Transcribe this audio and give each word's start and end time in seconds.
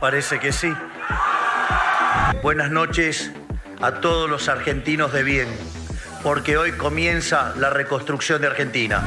Parece 0.00 0.38
que 0.38 0.52
sí. 0.52 0.72
Buenas 2.42 2.70
noches 2.70 3.32
a 3.80 4.00
todos 4.00 4.28
los 4.28 4.48
argentinos 4.48 5.12
de 5.12 5.22
bien, 5.22 5.48
porque 6.22 6.56
hoy 6.56 6.72
comienza 6.72 7.54
la 7.56 7.70
reconstrucción 7.70 8.40
de 8.40 8.48
Argentina. 8.48 9.02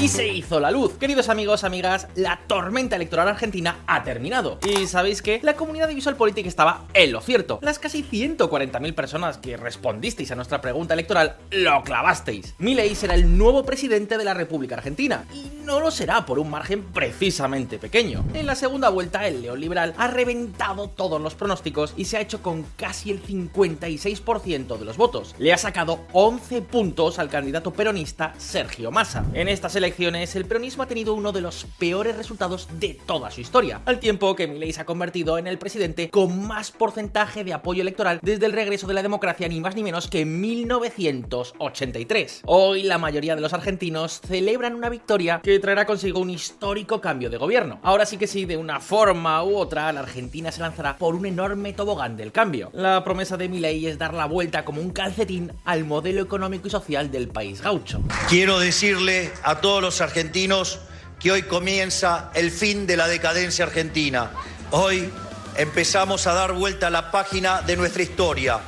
Y 0.00 0.08
se 0.08 0.26
hizo 0.26 0.60
la 0.60 0.70
luz. 0.70 0.94
Queridos 0.94 1.28
amigos, 1.28 1.62
amigas, 1.62 2.08
la 2.14 2.40
tormenta 2.46 2.96
electoral 2.96 3.28
argentina 3.28 3.80
ha 3.86 4.02
terminado. 4.02 4.58
Y 4.66 4.86
sabéis 4.86 5.20
que 5.20 5.40
la 5.42 5.56
comunidad 5.56 5.88
de 5.88 5.94
Visual 5.94 6.16
Politic 6.16 6.46
estaba 6.46 6.86
en 6.94 7.12
lo 7.12 7.20
cierto. 7.20 7.58
Las 7.60 7.78
casi 7.78 8.02
140.000 8.02 8.94
personas 8.94 9.36
que 9.36 9.58
respondisteis 9.58 10.30
a 10.30 10.36
nuestra 10.36 10.62
pregunta 10.62 10.94
electoral 10.94 11.36
lo 11.50 11.82
clavasteis. 11.82 12.54
Milei 12.56 12.94
será 12.94 13.14
el 13.14 13.36
nuevo 13.36 13.62
presidente 13.66 14.16
de 14.16 14.24
la 14.24 14.32
República 14.32 14.76
Argentina. 14.76 15.26
Y 15.34 15.50
no 15.66 15.80
lo 15.80 15.90
será 15.90 16.24
por 16.24 16.38
un 16.38 16.48
margen 16.48 16.82
precisamente 16.82 17.76
pequeño. 17.76 18.24
En 18.32 18.46
la 18.46 18.54
segunda 18.54 18.88
vuelta, 18.88 19.28
el 19.28 19.42
neoliberal 19.42 19.92
ha 19.98 20.06
reventado 20.06 20.88
todos 20.88 21.20
los 21.20 21.34
pronósticos 21.34 21.92
y 21.98 22.06
se 22.06 22.16
ha 22.16 22.22
hecho 22.22 22.40
con 22.40 22.62
casi 22.78 23.10
el 23.10 23.22
56% 23.22 24.78
de 24.78 24.84
los 24.86 24.96
votos. 24.96 25.34
Le 25.38 25.52
ha 25.52 25.58
sacado 25.58 26.00
11 26.12 26.62
puntos 26.62 27.18
al 27.18 27.28
candidato 27.28 27.74
peronista 27.74 28.32
Sergio 28.38 28.90
Massa. 28.90 29.26
En 29.34 29.48
estas 29.48 29.76
elecciones 29.76 29.89
el 29.98 30.44
peronismo 30.44 30.82
ha 30.82 30.86
tenido 30.86 31.14
uno 31.14 31.32
de 31.32 31.40
los 31.40 31.66
peores 31.78 32.16
resultados 32.16 32.68
de 32.78 32.98
toda 33.06 33.30
su 33.30 33.40
historia, 33.40 33.80
al 33.84 33.98
tiempo 33.98 34.36
que 34.36 34.46
Milei 34.46 34.72
se 34.72 34.80
ha 34.80 34.86
convertido 34.86 35.36
en 35.36 35.46
el 35.46 35.58
presidente 35.58 36.10
con 36.10 36.46
más 36.46 36.70
porcentaje 36.70 37.44
de 37.44 37.52
apoyo 37.52 37.82
electoral 37.82 38.20
desde 38.22 38.46
el 38.46 38.52
regreso 38.52 38.86
de 38.86 38.94
la 38.94 39.02
democracia 39.02 39.48
ni 39.48 39.60
más 39.60 39.74
ni 39.74 39.82
menos 39.82 40.08
que 40.08 40.20
en 40.20 40.40
1983. 40.40 42.42
Hoy 42.46 42.84
la 42.84 42.98
mayoría 42.98 43.34
de 43.34 43.40
los 43.40 43.52
argentinos 43.52 44.20
celebran 44.26 44.74
una 44.74 44.88
victoria 44.88 45.40
que 45.42 45.58
traerá 45.58 45.86
consigo 45.86 46.20
un 46.20 46.30
histórico 46.30 47.00
cambio 47.00 47.30
de 47.30 47.36
gobierno. 47.36 47.80
Ahora 47.82 48.06
sí 48.06 48.16
que 48.16 48.26
sí, 48.26 48.44
de 48.44 48.56
una 48.56 48.80
forma 48.80 49.42
u 49.44 49.56
otra, 49.56 49.92
la 49.92 50.00
Argentina 50.00 50.52
se 50.52 50.60
lanzará 50.60 50.96
por 50.96 51.14
un 51.14 51.26
enorme 51.26 51.72
tobogán 51.72 52.16
del 52.16 52.32
cambio. 52.32 52.70
La 52.72 53.02
promesa 53.04 53.36
de 53.36 53.48
Milei 53.48 53.86
es 53.86 53.98
dar 53.98 54.14
la 54.14 54.26
vuelta 54.26 54.64
como 54.64 54.80
un 54.80 54.90
calcetín 54.90 55.52
al 55.64 55.84
modelo 55.84 56.22
económico 56.22 56.68
y 56.68 56.70
social 56.70 57.10
del 57.10 57.28
país 57.28 57.60
gaucho. 57.60 58.00
Quiero 58.28 58.58
decirle 58.58 59.30
a 59.42 59.60
todos 59.60 59.79
los 59.80 60.00
argentinos 60.00 60.80
que 61.18 61.32
hoy 61.32 61.42
comienza 61.42 62.30
el 62.34 62.50
fin 62.50 62.86
de 62.86 62.96
la 62.96 63.08
decadencia 63.08 63.64
argentina. 63.64 64.30
Hoy 64.70 65.10
empezamos 65.56 66.26
a 66.26 66.34
dar 66.34 66.52
vuelta 66.52 66.86
a 66.86 66.90
la 66.90 67.10
página 67.10 67.62
de 67.62 67.76
nuestra 67.76 68.02
historia 68.02 68.60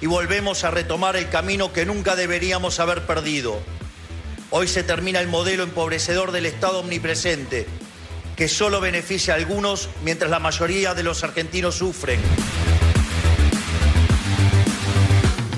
y 0.00 0.06
volvemos 0.06 0.64
a 0.64 0.70
retomar 0.70 1.16
el 1.16 1.28
camino 1.28 1.72
que 1.72 1.86
nunca 1.86 2.14
deberíamos 2.14 2.78
haber 2.80 3.06
perdido. 3.06 3.58
Hoy 4.50 4.68
se 4.68 4.82
termina 4.82 5.20
el 5.20 5.28
modelo 5.28 5.62
empobrecedor 5.62 6.32
del 6.32 6.46
Estado 6.46 6.80
omnipresente, 6.80 7.66
que 8.36 8.48
solo 8.48 8.80
beneficia 8.80 9.34
a 9.34 9.36
algunos 9.36 9.88
mientras 10.04 10.30
la 10.30 10.38
mayoría 10.38 10.94
de 10.94 11.02
los 11.02 11.24
argentinos 11.24 11.74
sufren. 11.74 12.20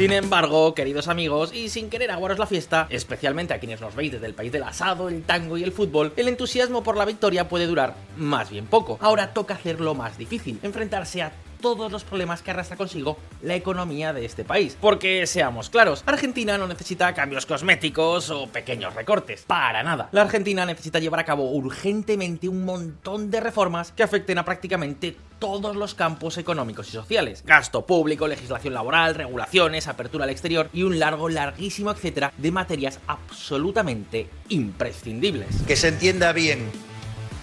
Sin 0.00 0.14
embargo, 0.14 0.74
queridos 0.74 1.08
amigos, 1.08 1.52
y 1.52 1.68
sin 1.68 1.90
querer 1.90 2.10
aguaros 2.10 2.38
la 2.38 2.46
fiesta, 2.46 2.86
especialmente 2.88 3.52
a 3.52 3.58
quienes 3.58 3.82
nos 3.82 3.94
veis 3.94 4.12
desde 4.12 4.24
el 4.24 4.32
país 4.32 4.50
del 4.50 4.62
asado, 4.62 5.10
el 5.10 5.24
tango 5.24 5.58
y 5.58 5.62
el 5.62 5.72
fútbol, 5.72 6.14
el 6.16 6.26
entusiasmo 6.26 6.82
por 6.82 6.96
la 6.96 7.04
victoria 7.04 7.50
puede 7.50 7.66
durar 7.66 7.96
más 8.16 8.48
bien 8.48 8.64
poco. 8.64 8.96
Ahora 9.02 9.34
toca 9.34 9.52
hacerlo 9.52 9.94
más 9.94 10.16
difícil, 10.16 10.58
enfrentarse 10.62 11.20
a 11.20 11.32
todos 11.60 11.92
los 11.92 12.04
problemas 12.04 12.42
que 12.42 12.50
arrastra 12.50 12.76
consigo 12.76 13.16
la 13.42 13.54
economía 13.54 14.12
de 14.12 14.24
este 14.24 14.44
país. 14.44 14.76
Porque 14.80 15.26
seamos 15.26 15.70
claros, 15.70 16.02
Argentina 16.06 16.58
no 16.58 16.66
necesita 16.66 17.14
cambios 17.14 17.46
cosméticos 17.46 18.30
o 18.30 18.46
pequeños 18.48 18.94
recortes, 18.94 19.42
para 19.42 19.82
nada. 19.82 20.08
La 20.12 20.22
Argentina 20.22 20.66
necesita 20.66 20.98
llevar 20.98 21.20
a 21.20 21.24
cabo 21.24 21.50
urgentemente 21.50 22.48
un 22.48 22.64
montón 22.64 23.30
de 23.30 23.40
reformas 23.40 23.92
que 23.92 24.02
afecten 24.02 24.38
a 24.38 24.44
prácticamente 24.44 25.16
todos 25.38 25.74
los 25.74 25.94
campos 25.94 26.38
económicos 26.38 26.88
y 26.88 26.92
sociales. 26.92 27.42
Gasto 27.46 27.86
público, 27.86 28.28
legislación 28.28 28.74
laboral, 28.74 29.14
regulaciones, 29.14 29.88
apertura 29.88 30.24
al 30.24 30.30
exterior 30.30 30.68
y 30.72 30.82
un 30.82 30.98
largo, 30.98 31.28
larguísimo 31.28 31.90
etcétera 31.90 32.32
de 32.36 32.50
materias 32.50 33.00
absolutamente 33.06 34.28
imprescindibles. 34.48 35.48
Que 35.66 35.76
se 35.76 35.88
entienda 35.88 36.32
bien, 36.32 36.70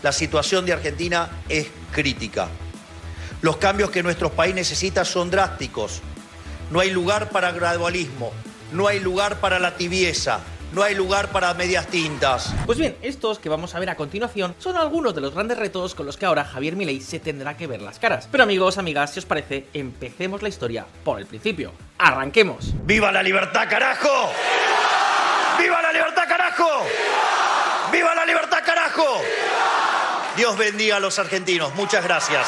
la 0.04 0.12
situación 0.12 0.66
de 0.66 0.74
Argentina 0.74 1.30
es 1.50 1.70
crítica. 1.92 2.50
Los 3.42 3.58
cambios 3.58 3.92
que 3.92 4.02
nuestro 4.02 4.32
país 4.32 4.56
necesita 4.56 5.06
son 5.06 5.30
drásticos. 5.30 6.02
No 6.72 6.80
hay 6.80 6.90
lugar 6.90 7.30
para 7.30 7.52
gradualismo, 7.52 8.34
no 8.72 8.88
hay 8.88 9.00
lugar 9.00 9.40
para 9.40 9.60
la 9.60 9.76
tibieza, 9.76 10.40
no 10.74 10.82
hay 10.82 10.96
lugar 10.96 11.30
para 11.30 11.54
medias 11.54 11.86
tintas. 11.88 12.52
Pues 12.66 12.80
bien, 12.80 12.98
estos 13.04 13.38
que 13.38 13.48
vamos 13.48 13.76
a 13.76 13.80
ver 13.80 13.92
a 13.92 13.96
continuación 13.96 14.56
son 14.58 14.76
algunos 14.76 15.14
de 15.14 15.22
los 15.22 15.36
grandes 15.36 15.60
retos 15.60 15.94
con 15.94 16.08
los 16.08 16.18
que 16.18 16.26
ahora 16.26 16.46
Javier 16.46 16.76
Milei 16.76 17.00
se 17.00 17.20
tendrá 17.20 17.56
que 17.56 17.68
ver 17.68 17.82
las 17.82 18.00
caras. 18.00 18.28
Pero 18.32 18.44
amigos, 18.44 18.80
amigas, 18.80 19.14
si 19.14 19.20
os 19.20 19.26
parece, 19.26 19.68
empecemos 19.72 20.42
la 20.42 20.50
historia 20.50 20.88
por 21.04 21.20
el 21.20 21.28
principio. 21.28 21.74
¡Arranquemos! 22.00 22.74
¡Viva 22.86 23.12
la 23.12 23.22
libertad, 23.22 23.70
carajo! 23.70 24.32
¡Viva 25.60 25.80
la 25.82 25.94
libertad, 25.94 26.24
carajo! 26.28 26.86
¡Viva 27.92 28.16
la 28.16 28.26
libertad, 28.26 28.64
carajo! 28.66 29.22
Dios 30.36 30.58
bendiga 30.58 30.98
a 30.98 31.00
los 31.00 31.20
argentinos. 31.20 31.74
Muchas 31.76 32.04
gracias. 32.04 32.48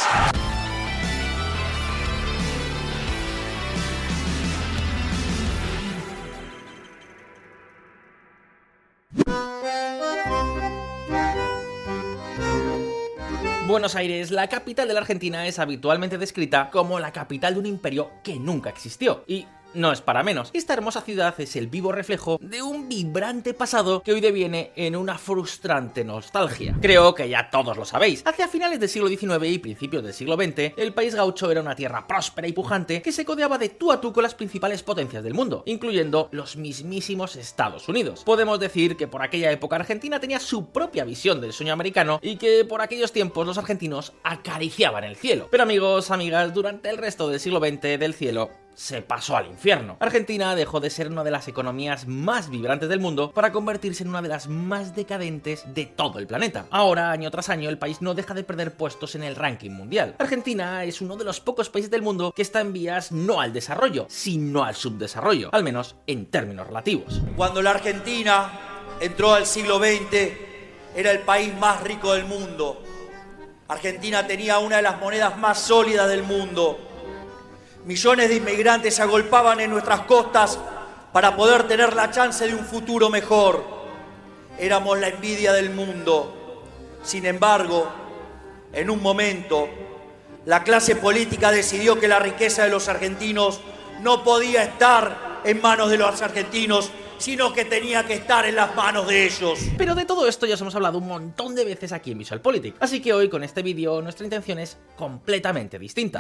Buenos 13.80 13.96
Aires, 13.96 14.30
la 14.30 14.50
capital 14.50 14.90
de 14.90 14.94
la 14.94 15.00
Argentina, 15.00 15.48
es 15.48 15.58
habitualmente 15.58 16.18
descrita 16.18 16.70
como 16.70 17.00
la 17.00 17.14
capital 17.14 17.54
de 17.54 17.62
un 17.62 17.66
imperio 17.66 18.12
que 18.26 18.36
nunca 18.38 18.70
existió. 18.70 19.24
Y 19.26 19.48
no 19.74 19.92
es 19.92 20.02
para 20.02 20.24
menos. 20.24 20.50
Esta 20.54 20.74
hermosa 20.74 21.02
ciudad 21.02 21.34
es 21.40 21.56
el 21.56 21.68
vivo 21.68 21.92
reflejo 21.92 22.38
de 22.42 22.62
un 22.62 22.90
vibrante 22.90 23.54
pasado 23.54 24.02
que 24.02 24.14
hoy 24.14 24.22
deviene 24.22 24.72
en 24.76 24.96
una 24.96 25.18
frustrante 25.18 26.04
nostalgia. 26.04 26.76
Creo 26.82 27.14
que 27.14 27.30
ya 27.30 27.50
todos 27.50 27.78
lo 27.78 27.86
sabéis. 27.86 28.24
Hacia 28.26 28.48
finales 28.48 28.80
del 28.80 28.90
siglo 28.90 29.08
XIX 29.08 29.46
y 29.46 29.60
principios 29.60 30.04
del 30.04 30.14
siglo 30.14 30.36
XX, 30.36 30.74
el 30.78 30.94
país 30.94 31.16
gaucho 31.16 31.52
era 31.52 31.62
una 31.62 31.76
tierra 31.76 32.08
próspera 32.08 32.48
y 32.48 32.54
pujante 32.54 33.02
que 33.02 33.12
se 33.12 33.26
codeaba 33.26 33.58
de 33.58 33.70
tú 33.70 33.92
a 33.92 34.02
tú 34.02 34.14
con 34.14 34.24
las 34.24 34.36
principales 34.36 34.84
potencias 34.84 35.24
del 35.24 35.34
mundo, 35.34 35.64
incluyendo 35.66 36.30
los 36.32 36.58
mismísimos 36.58 37.36
Estados 37.36 37.88
Unidos. 37.88 38.24
Podemos 38.24 38.60
decir 38.60 38.98
que 38.98 39.08
por 39.08 39.22
aquella 39.22 39.52
época 39.52 39.76
Argentina 39.76 40.20
tenía 40.20 40.40
su 40.40 40.68
propia 40.68 41.06
visión 41.06 41.42
del 41.42 41.54
sueño 41.54 41.74
americano 41.74 42.20
y 42.22 42.38
que 42.38 42.66
por 42.66 42.82
aquellos 42.82 43.12
tiempos 43.12 43.46
los 43.46 43.58
argentinos 43.58 44.14
acariciaban 44.24 45.04
el 45.04 45.16
cielo. 45.16 45.48
Pero 45.52 45.64
amigos, 45.64 46.12
amigas, 46.12 46.54
durante 46.54 46.90
el 46.90 46.98
resto 46.98 47.30
del 47.30 47.40
siglo 47.40 47.60
XX 47.60 48.00
del 48.00 48.14
cielo 48.14 48.50
se 48.80 49.02
pasó 49.02 49.36
al 49.36 49.48
infierno. 49.48 49.98
Argentina 50.00 50.56
dejó 50.56 50.80
de 50.80 50.90
ser 50.90 51.10
una 51.10 51.26
de 51.26 51.32
las 51.32 51.50
economías 51.50 52.08
más 52.08 52.50
vibrantes 52.50 52.88
del 52.88 53.02
mundo 53.02 53.32
para 53.34 53.52
convertirse 53.52 54.04
en 54.04 54.10
una 54.10 54.22
de 54.22 54.30
las 54.30 54.48
más 54.48 54.96
decadentes 54.96 55.66
de 55.74 55.86
todo 55.86 56.18
el 56.18 56.28
planeta. 56.28 56.66
Ahora, 56.72 57.12
año 57.12 57.30
tras 57.30 57.50
año, 57.50 57.70
el 57.70 57.78
país 57.78 58.02
no 58.02 58.14
deja 58.14 58.34
de 58.34 58.46
perder 58.46 58.78
puestos 58.78 59.16
en 59.16 59.24
el 59.24 59.36
ranking 59.36 59.72
mundial. 59.72 60.16
Argentina 60.18 60.86
es 60.86 61.02
uno 61.02 61.18
de 61.18 61.26
los 61.26 61.42
pocos 61.42 61.70
países 61.70 61.92
del 61.92 62.04
mundo 62.04 62.32
que 62.34 62.42
está 62.42 62.62
en 62.62 62.72
vías 62.72 63.12
no 63.12 63.42
al 63.42 63.52
desarrollo, 63.52 64.06
sino 64.08 64.64
al 64.64 64.76
subdesarrollo, 64.76 65.50
al 65.52 65.64
menos 65.66 65.98
en 66.08 66.28
términos 66.28 66.66
relativos. 66.66 67.22
Cuando 67.36 67.62
la 67.62 67.72
Argentina 67.72 68.96
entró 69.02 69.34
al 69.34 69.46
siglo 69.46 69.80
XX, 69.80 70.32
era 70.96 71.12
el 71.12 71.20
país 71.20 71.54
más 71.58 71.84
rico 71.84 72.14
del 72.14 72.24
mundo. 72.24 72.82
Argentina 73.68 74.26
tenía 74.26 74.58
una 74.60 74.78
de 74.78 74.84
las 74.84 75.02
monedas 75.02 75.38
más 75.38 75.60
sólidas 75.60 76.08
del 76.08 76.24
mundo 76.24 76.89
Millones 77.90 78.30
de 78.30 78.36
inmigrantes 78.36 78.94
se 78.94 79.02
agolpaban 79.02 79.60
en 79.62 79.72
nuestras 79.72 80.02
costas 80.02 80.60
para 81.12 81.36
poder 81.36 81.68
tener 81.68 81.96
la 81.96 82.12
chance 82.12 82.46
de 82.46 82.54
un 82.54 82.64
futuro 82.64 83.10
mejor. 83.10 83.66
Éramos 84.60 85.00
la 85.00 85.08
envidia 85.08 85.54
del 85.54 85.72
mundo. 85.72 86.68
Sin 87.02 87.26
embargo, 87.26 87.92
en 88.74 88.92
un 88.92 89.02
momento, 89.02 89.68
la 90.46 90.64
clase 90.64 90.98
política 90.98 91.50
decidió 91.50 92.00
que 92.00 92.08
la 92.08 92.20
riqueza 92.20 92.64
de 92.64 92.70
los 92.70 92.88
argentinos 92.90 93.60
no 94.04 94.24
podía 94.24 94.62
estar 94.62 95.40
en 95.44 95.60
manos 95.60 95.90
de 95.90 95.98
los 95.98 96.22
argentinos, 96.22 96.92
sino 97.18 97.54
que 97.54 97.66
tenía 97.66 98.06
que 98.06 98.14
estar 98.14 98.46
en 98.46 98.54
las 98.54 98.76
manos 98.76 99.08
de 99.08 99.26
ellos. 99.26 99.58
Pero 99.80 99.96
de 99.96 100.06
todo 100.06 100.28
esto 100.28 100.46
ya 100.46 100.54
os 100.54 100.62
hemos 100.62 100.76
hablado 100.76 101.00
un 101.00 101.08
montón 101.08 101.56
de 101.56 101.66
veces 101.66 101.92
aquí 101.92 102.12
en 102.12 102.20
Visual 102.20 102.40
Politic, 102.40 102.76
así 102.82 103.02
que 103.02 103.14
hoy 103.14 103.30
con 103.30 103.44
este 103.44 103.64
vídeo 103.64 104.00
nuestra 104.04 104.28
intención 104.28 104.60
es 104.60 104.78
completamente 104.96 105.80
distinta. 105.80 106.20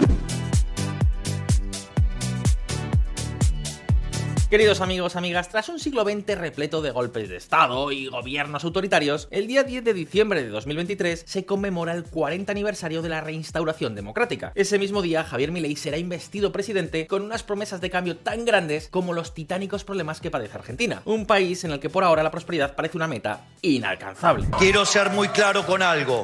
Queridos 4.49 4.81
amigos, 4.81 5.15
amigas, 5.15 5.47
tras 5.49 5.69
un 5.69 5.77
siglo 5.77 6.03
XX 6.03 6.35
repleto 6.35 6.81
de 6.81 6.89
golpes 6.89 7.29
de 7.29 7.37
Estado 7.37 7.91
y 7.91 8.07
gobiernos 8.07 8.63
autoritarios, 8.63 9.27
el 9.29 9.45
día 9.45 9.61
10 9.61 9.83
de 9.83 9.93
diciembre 9.93 10.41
de 10.41 10.49
2023 10.49 11.23
se 11.23 11.45
conmemora 11.45 11.93
el 11.93 12.03
40 12.03 12.51
aniversario 12.51 13.03
de 13.03 13.09
la 13.09 13.21
reinstauración 13.21 13.93
democrática. 13.93 14.51
Ese 14.55 14.79
mismo 14.79 15.03
día, 15.03 15.23
Javier 15.23 15.51
Milei 15.51 15.75
será 15.75 15.99
investido 15.99 16.51
presidente 16.51 17.05
con 17.05 17.21
unas 17.21 17.43
promesas 17.43 17.79
de 17.79 17.91
cambio 17.91 18.17
tan 18.17 18.43
grandes 18.43 18.87
como 18.87 19.13
los 19.13 19.35
titánicos 19.35 19.83
problemas 19.83 20.19
que 20.19 20.31
padece 20.31 20.57
Argentina, 20.57 21.03
un 21.05 21.27
país 21.27 21.63
en 21.63 21.69
el 21.69 21.79
que 21.79 21.91
por 21.91 22.03
ahora 22.03 22.23
la 22.23 22.31
prosperidad 22.31 22.75
parece 22.75 22.97
una 22.97 23.07
meta 23.07 23.45
inalcanzable. 23.61 24.47
Quiero 24.57 24.83
ser 24.83 25.11
muy 25.11 25.27
claro 25.27 25.63
con 25.63 25.83
algo. 25.83 26.23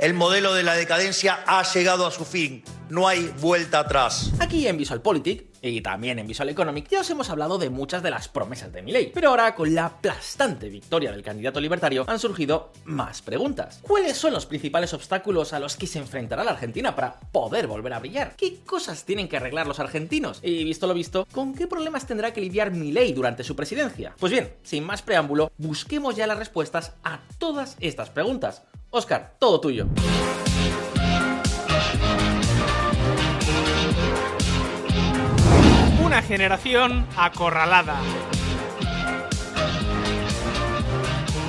El 0.00 0.14
modelo 0.14 0.54
de 0.54 0.62
la 0.62 0.74
decadencia 0.74 1.44
ha 1.46 1.62
llegado 1.62 2.06
a 2.06 2.10
su 2.10 2.24
fin. 2.24 2.64
No 2.88 3.06
hay 3.06 3.32
vuelta 3.38 3.80
atrás. 3.80 4.32
Aquí 4.40 4.66
en 4.66 4.78
VisualPolitik 4.78 5.50
y 5.62 5.80
también 5.80 6.18
en 6.18 6.26
Visual 6.26 6.48
Economic 6.48 6.88
ya 6.88 7.00
os 7.00 7.10
hemos 7.10 7.30
hablado 7.30 7.58
de 7.58 7.70
muchas 7.70 8.02
de 8.02 8.10
las 8.10 8.28
promesas 8.28 8.72
de 8.72 8.82
Milei, 8.82 9.10
pero 9.12 9.30
ahora 9.30 9.54
con 9.54 9.74
la 9.74 9.86
aplastante 9.86 10.68
victoria 10.68 11.12
del 11.12 11.22
candidato 11.22 11.60
libertario 11.60 12.04
han 12.08 12.18
surgido 12.18 12.72
más 12.84 13.22
preguntas. 13.22 13.80
¿Cuáles 13.82 14.16
son 14.16 14.32
los 14.32 14.46
principales 14.46 14.94
obstáculos 14.94 15.52
a 15.52 15.60
los 15.60 15.76
que 15.76 15.86
se 15.86 15.98
enfrentará 15.98 16.44
la 16.44 16.52
Argentina 16.52 16.94
para 16.94 17.18
poder 17.32 17.66
volver 17.66 17.92
a 17.92 17.98
brillar? 17.98 18.36
¿Qué 18.36 18.60
cosas 18.64 19.04
tienen 19.04 19.28
que 19.28 19.36
arreglar 19.36 19.66
los 19.66 19.80
argentinos? 19.80 20.40
Y 20.42 20.64
visto 20.64 20.86
lo 20.86 20.94
visto, 20.94 21.26
¿con 21.32 21.54
qué 21.54 21.66
problemas 21.66 22.06
tendrá 22.06 22.32
que 22.32 22.40
lidiar 22.40 22.70
Milei 22.70 23.12
durante 23.12 23.44
su 23.44 23.56
presidencia? 23.56 24.14
Pues 24.18 24.32
bien, 24.32 24.54
sin 24.62 24.84
más 24.84 25.02
preámbulo, 25.02 25.52
busquemos 25.58 26.16
ya 26.16 26.26
las 26.26 26.38
respuestas 26.38 26.92
a 27.04 27.20
todas 27.38 27.76
estas 27.80 28.10
preguntas. 28.10 28.62
Oscar, 28.90 29.36
todo 29.38 29.60
tuyo. 29.60 29.86
Una 36.10 36.22
generación 36.22 37.06
acorralada. 37.16 37.94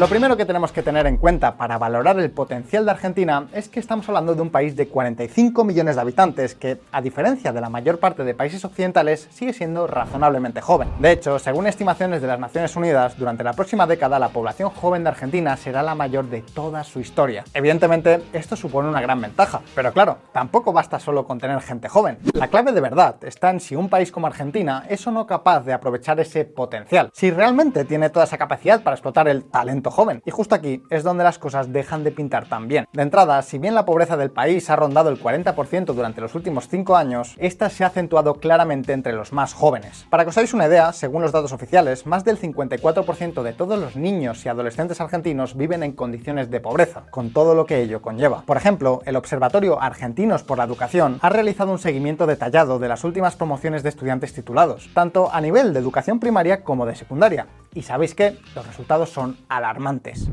Lo 0.02 0.08
primero 0.08 0.36
que 0.36 0.48
tenemos 0.48 0.72
que 0.72 0.82
tener 0.82 1.06
en 1.06 1.18
cuenta 1.18 1.58
para 1.58 1.78
valorar 1.78 2.20
el 2.20 2.32
potencial 2.32 2.86
de 2.86 2.90
Argentina 2.90 3.46
es 3.54 3.70
que 3.70 3.80
estamos 3.80 4.10
hablando 4.10 4.34
de 4.34 4.42
un 4.42 4.50
país 4.50 4.76
de 4.76 4.88
45 4.88 5.64
millones 5.64 5.94
de 5.94 6.02
habitantes 6.02 6.56
que, 6.56 6.80
a 6.92 7.04
diferencia 7.04 7.54
de 7.54 7.62
la 7.62 7.70
mayor 7.70 8.00
parte 8.00 8.24
de 8.24 8.34
países 8.34 8.66
occidentales, 8.66 9.28
sigue 9.30 9.54
siendo 9.54 9.86
razonablemente 9.86 10.60
joven. 10.60 10.90
De 10.98 11.12
hecho, 11.12 11.38
según 11.38 11.68
estimaciones 11.68 12.20
de 12.20 12.28
las 12.28 12.40
Naciones 12.40 12.76
Unidas, 12.76 13.16
durante 13.16 13.44
la 13.44 13.54
próxima 13.54 13.86
década 13.86 14.18
la 14.18 14.30
población 14.30 14.72
joven 14.72 15.04
de 15.04 15.10
Argentina 15.10 15.56
será 15.56 15.84
la 15.84 15.94
mayor 15.94 16.26
de 16.32 16.42
toda 16.42 16.84
su 16.84 17.00
historia. 17.00 17.44
Evidentemente, 17.54 18.24
esto 18.34 18.56
supone 18.56 18.90
una 18.90 19.02
gran 19.02 19.22
ventaja, 19.22 19.62
pero 19.76 19.94
claro, 19.94 20.18
tampoco 20.34 20.74
basta 20.74 21.00
solo 21.00 21.28
con 21.28 21.38
tener 21.38 21.62
gente 21.62 21.90
joven. 21.90 22.18
La 22.34 22.48
clave 22.48 22.72
de 22.72 22.82
verdad 22.82 23.18
está 23.22 23.52
en 23.52 23.60
si 23.60 23.76
un 23.76 23.88
país 23.88 24.12
como 24.12 24.26
Argentina 24.26 24.84
es 24.90 25.06
o 25.06 25.12
no 25.12 25.28
capaz 25.28 25.60
de 25.60 25.74
aprovechar 25.74 26.20
ese 26.20 26.44
potencial, 26.44 27.12
si 27.14 27.30
realmente 27.30 27.86
tiene 27.86 28.10
toda 28.10 28.26
esa 28.26 28.40
capacidad 28.40 28.82
para 28.82 28.96
explotar 28.96 29.28
el 29.28 29.44
talento 29.44 29.91
joven. 29.92 30.22
Y 30.26 30.32
justo 30.32 30.56
aquí 30.56 30.84
es 30.90 31.04
donde 31.04 31.24
las 31.24 31.40
cosas 31.40 31.72
dejan 31.72 32.04
de 32.04 32.12
pintar 32.12 32.48
tan 32.48 32.68
bien. 32.68 32.88
De 32.94 33.04
entrada, 33.04 33.42
si 33.42 33.60
bien 33.60 33.76
la 33.76 33.86
pobreza 33.86 34.18
del 34.18 34.32
país 34.32 34.70
ha 34.70 34.76
rondado 34.76 35.10
el 35.10 35.22
40% 35.22 35.94
durante 35.94 36.22
los 36.22 36.36
últimos 36.36 36.68
5 36.68 36.96
años, 36.96 37.36
esta 37.38 37.70
se 37.70 37.84
ha 37.84 37.88
acentuado 37.88 38.36
claramente 38.36 38.94
entre 38.94 39.14
los 39.14 39.34
más 39.34 39.54
jóvenes. 39.54 40.06
Para 40.10 40.24
que 40.24 40.30
os 40.30 40.38
hagáis 40.38 40.54
una 40.54 40.68
idea, 40.68 40.94
según 40.94 41.22
los 41.22 41.32
datos 41.32 41.52
oficiales, 41.52 42.06
más 42.06 42.24
del 42.24 42.40
54% 42.40 43.44
de 43.44 43.54
todos 43.54 43.80
los 43.80 43.96
niños 43.96 44.46
y 44.46 44.50
adolescentes 44.50 45.02
argentinos 45.02 45.56
viven 45.56 45.84
en 45.84 45.92
condiciones 45.94 46.50
de 46.50 46.60
pobreza, 46.60 47.04
con 47.12 47.32
todo 47.32 47.54
lo 47.56 47.66
que 47.66 47.82
ello 47.82 48.02
conlleva. 48.02 48.44
Por 48.46 48.58
ejemplo, 48.58 49.02
el 49.06 49.16
Observatorio 49.16 49.82
Argentinos 49.82 50.44
por 50.44 50.58
la 50.58 50.64
Educación 50.64 51.20
ha 51.22 51.30
realizado 51.30 51.72
un 51.72 51.80
seguimiento 51.80 52.28
detallado 52.28 52.80
de 52.80 52.88
las 52.88 53.04
últimas 53.04 53.36
promociones 53.36 53.84
de 53.84 53.90
estudiantes 53.90 54.34
titulados, 54.34 54.90
tanto 54.94 55.32
a 55.32 55.42
nivel 55.42 55.74
de 55.74 55.80
educación 55.80 56.20
primaria 56.20 56.64
como 56.64 56.86
de 56.86 56.96
secundaria. 56.96 57.48
Y 57.74 57.84
sabéis 57.84 58.16
que 58.16 58.38
los 58.56 58.68
resultados 58.68 59.10
son 59.10 59.38
alarmantes 59.48 59.81
alarmantes. 59.82 60.28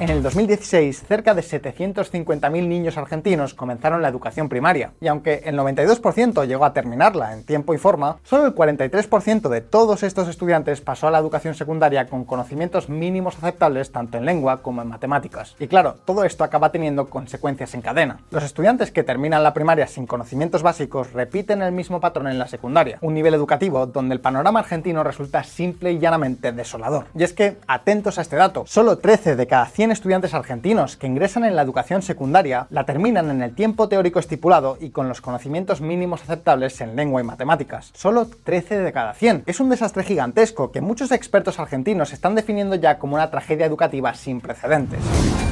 En 0.00 0.10
el 0.10 0.24
2016, 0.24 1.04
cerca 1.06 1.34
de 1.34 1.42
750.000 1.42 2.66
niños 2.66 2.98
argentinos 2.98 3.54
comenzaron 3.54 4.02
la 4.02 4.08
educación 4.08 4.48
primaria, 4.48 4.90
y 5.00 5.06
aunque 5.06 5.42
el 5.44 5.56
92% 5.56 6.48
llegó 6.48 6.64
a 6.64 6.72
terminarla 6.72 7.32
en 7.32 7.44
tiempo 7.44 7.74
y 7.74 7.78
forma, 7.78 8.16
solo 8.24 8.44
el 8.44 8.56
43% 8.56 9.48
de 9.48 9.60
todos 9.60 10.02
estos 10.02 10.26
estudiantes 10.26 10.80
pasó 10.80 11.06
a 11.06 11.12
la 11.12 11.20
educación 11.20 11.54
secundaria 11.54 12.08
con 12.08 12.24
conocimientos 12.24 12.88
mínimos 12.88 13.36
aceptables 13.36 13.92
tanto 13.92 14.18
en 14.18 14.24
lengua 14.24 14.62
como 14.62 14.82
en 14.82 14.88
matemáticas. 14.88 15.54
Y 15.60 15.68
claro, 15.68 15.94
todo 16.04 16.24
esto 16.24 16.42
acaba 16.42 16.72
teniendo 16.72 17.08
consecuencias 17.08 17.72
en 17.74 17.82
cadena. 17.82 18.18
Los 18.32 18.42
estudiantes 18.42 18.90
que 18.90 19.04
terminan 19.04 19.44
la 19.44 19.54
primaria 19.54 19.86
sin 19.86 20.08
conocimientos 20.08 20.64
básicos 20.64 21.12
repiten 21.12 21.62
el 21.62 21.70
mismo 21.70 22.00
patrón 22.00 22.26
en 22.26 22.40
la 22.40 22.48
secundaria, 22.48 22.98
un 23.00 23.14
nivel 23.14 23.34
educativo 23.34 23.86
donde 23.86 24.16
el 24.16 24.20
panorama 24.20 24.58
argentino 24.58 25.04
resulta 25.04 25.44
simple 25.44 25.92
y 25.92 26.00
llanamente 26.00 26.50
desolador. 26.50 27.06
Y 27.14 27.22
es 27.22 27.32
que, 27.32 27.58
atentos 27.68 28.18
a 28.18 28.22
este 28.22 28.34
dato, 28.34 28.64
solo 28.66 28.98
13 28.98 29.36
de 29.36 29.46
cada 29.46 29.66
100 29.66 29.84
estudiantes 29.94 30.34
argentinos 30.34 30.96
que 30.96 31.06
ingresan 31.06 31.44
en 31.44 31.56
la 31.56 31.62
educación 31.62 32.02
secundaria 32.02 32.66
la 32.68 32.84
terminan 32.84 33.30
en 33.30 33.42
el 33.42 33.54
tiempo 33.54 33.88
teórico 33.88 34.18
estipulado 34.18 34.76
y 34.80 34.90
con 34.90 35.08
los 35.08 35.22
conocimientos 35.22 35.80
mínimos 35.80 36.22
aceptables 36.22 36.80
en 36.82 36.96
lengua 36.96 37.22
y 37.22 37.24
matemáticas. 37.24 37.90
Solo 37.94 38.26
13 38.26 38.80
de 38.80 38.92
cada 38.92 39.14
100. 39.14 39.44
Es 39.46 39.60
un 39.60 39.70
desastre 39.70 40.04
gigantesco 40.04 40.70
que 40.70 40.82
muchos 40.82 41.10
expertos 41.12 41.58
argentinos 41.58 42.12
están 42.12 42.34
definiendo 42.34 42.74
ya 42.76 42.98
como 42.98 43.14
una 43.14 43.30
tragedia 43.30 43.66
educativa 43.66 44.12
sin 44.14 44.40
precedentes. 44.40 45.00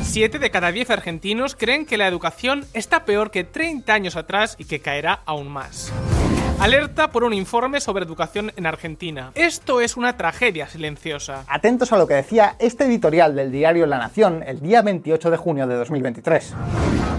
7 0.02 0.38
de 0.38 0.50
cada 0.50 0.72
10 0.72 0.90
argentinos 0.90 1.56
creen 1.56 1.86
que 1.86 1.96
la 1.96 2.06
educación 2.06 2.66
está 2.74 3.04
peor 3.04 3.30
que 3.30 3.44
30 3.44 3.92
años 3.94 4.16
atrás 4.16 4.56
y 4.58 4.64
que 4.64 4.80
caerá 4.80 5.20
aún 5.24 5.48
más. 5.48 5.92
Alerta 6.60 7.10
por 7.10 7.24
un 7.24 7.32
informe 7.32 7.80
sobre 7.80 8.04
educación 8.04 8.52
en 8.56 8.66
Argentina. 8.66 9.32
Esto 9.34 9.80
es 9.80 9.96
una 9.96 10.16
tragedia 10.16 10.68
silenciosa. 10.68 11.44
Atentos 11.48 11.92
a 11.92 11.98
lo 11.98 12.06
que 12.06 12.14
decía 12.14 12.56
este 12.58 12.84
editorial 12.84 13.34
del 13.34 13.50
diario 13.50 13.86
La 13.86 13.98
Nación 13.98 14.42
el 14.46 14.60
día 14.60 14.82
28 14.82 15.30
de 15.30 15.36
junio 15.36 15.66
de 15.66 15.74
2023. 15.74 16.54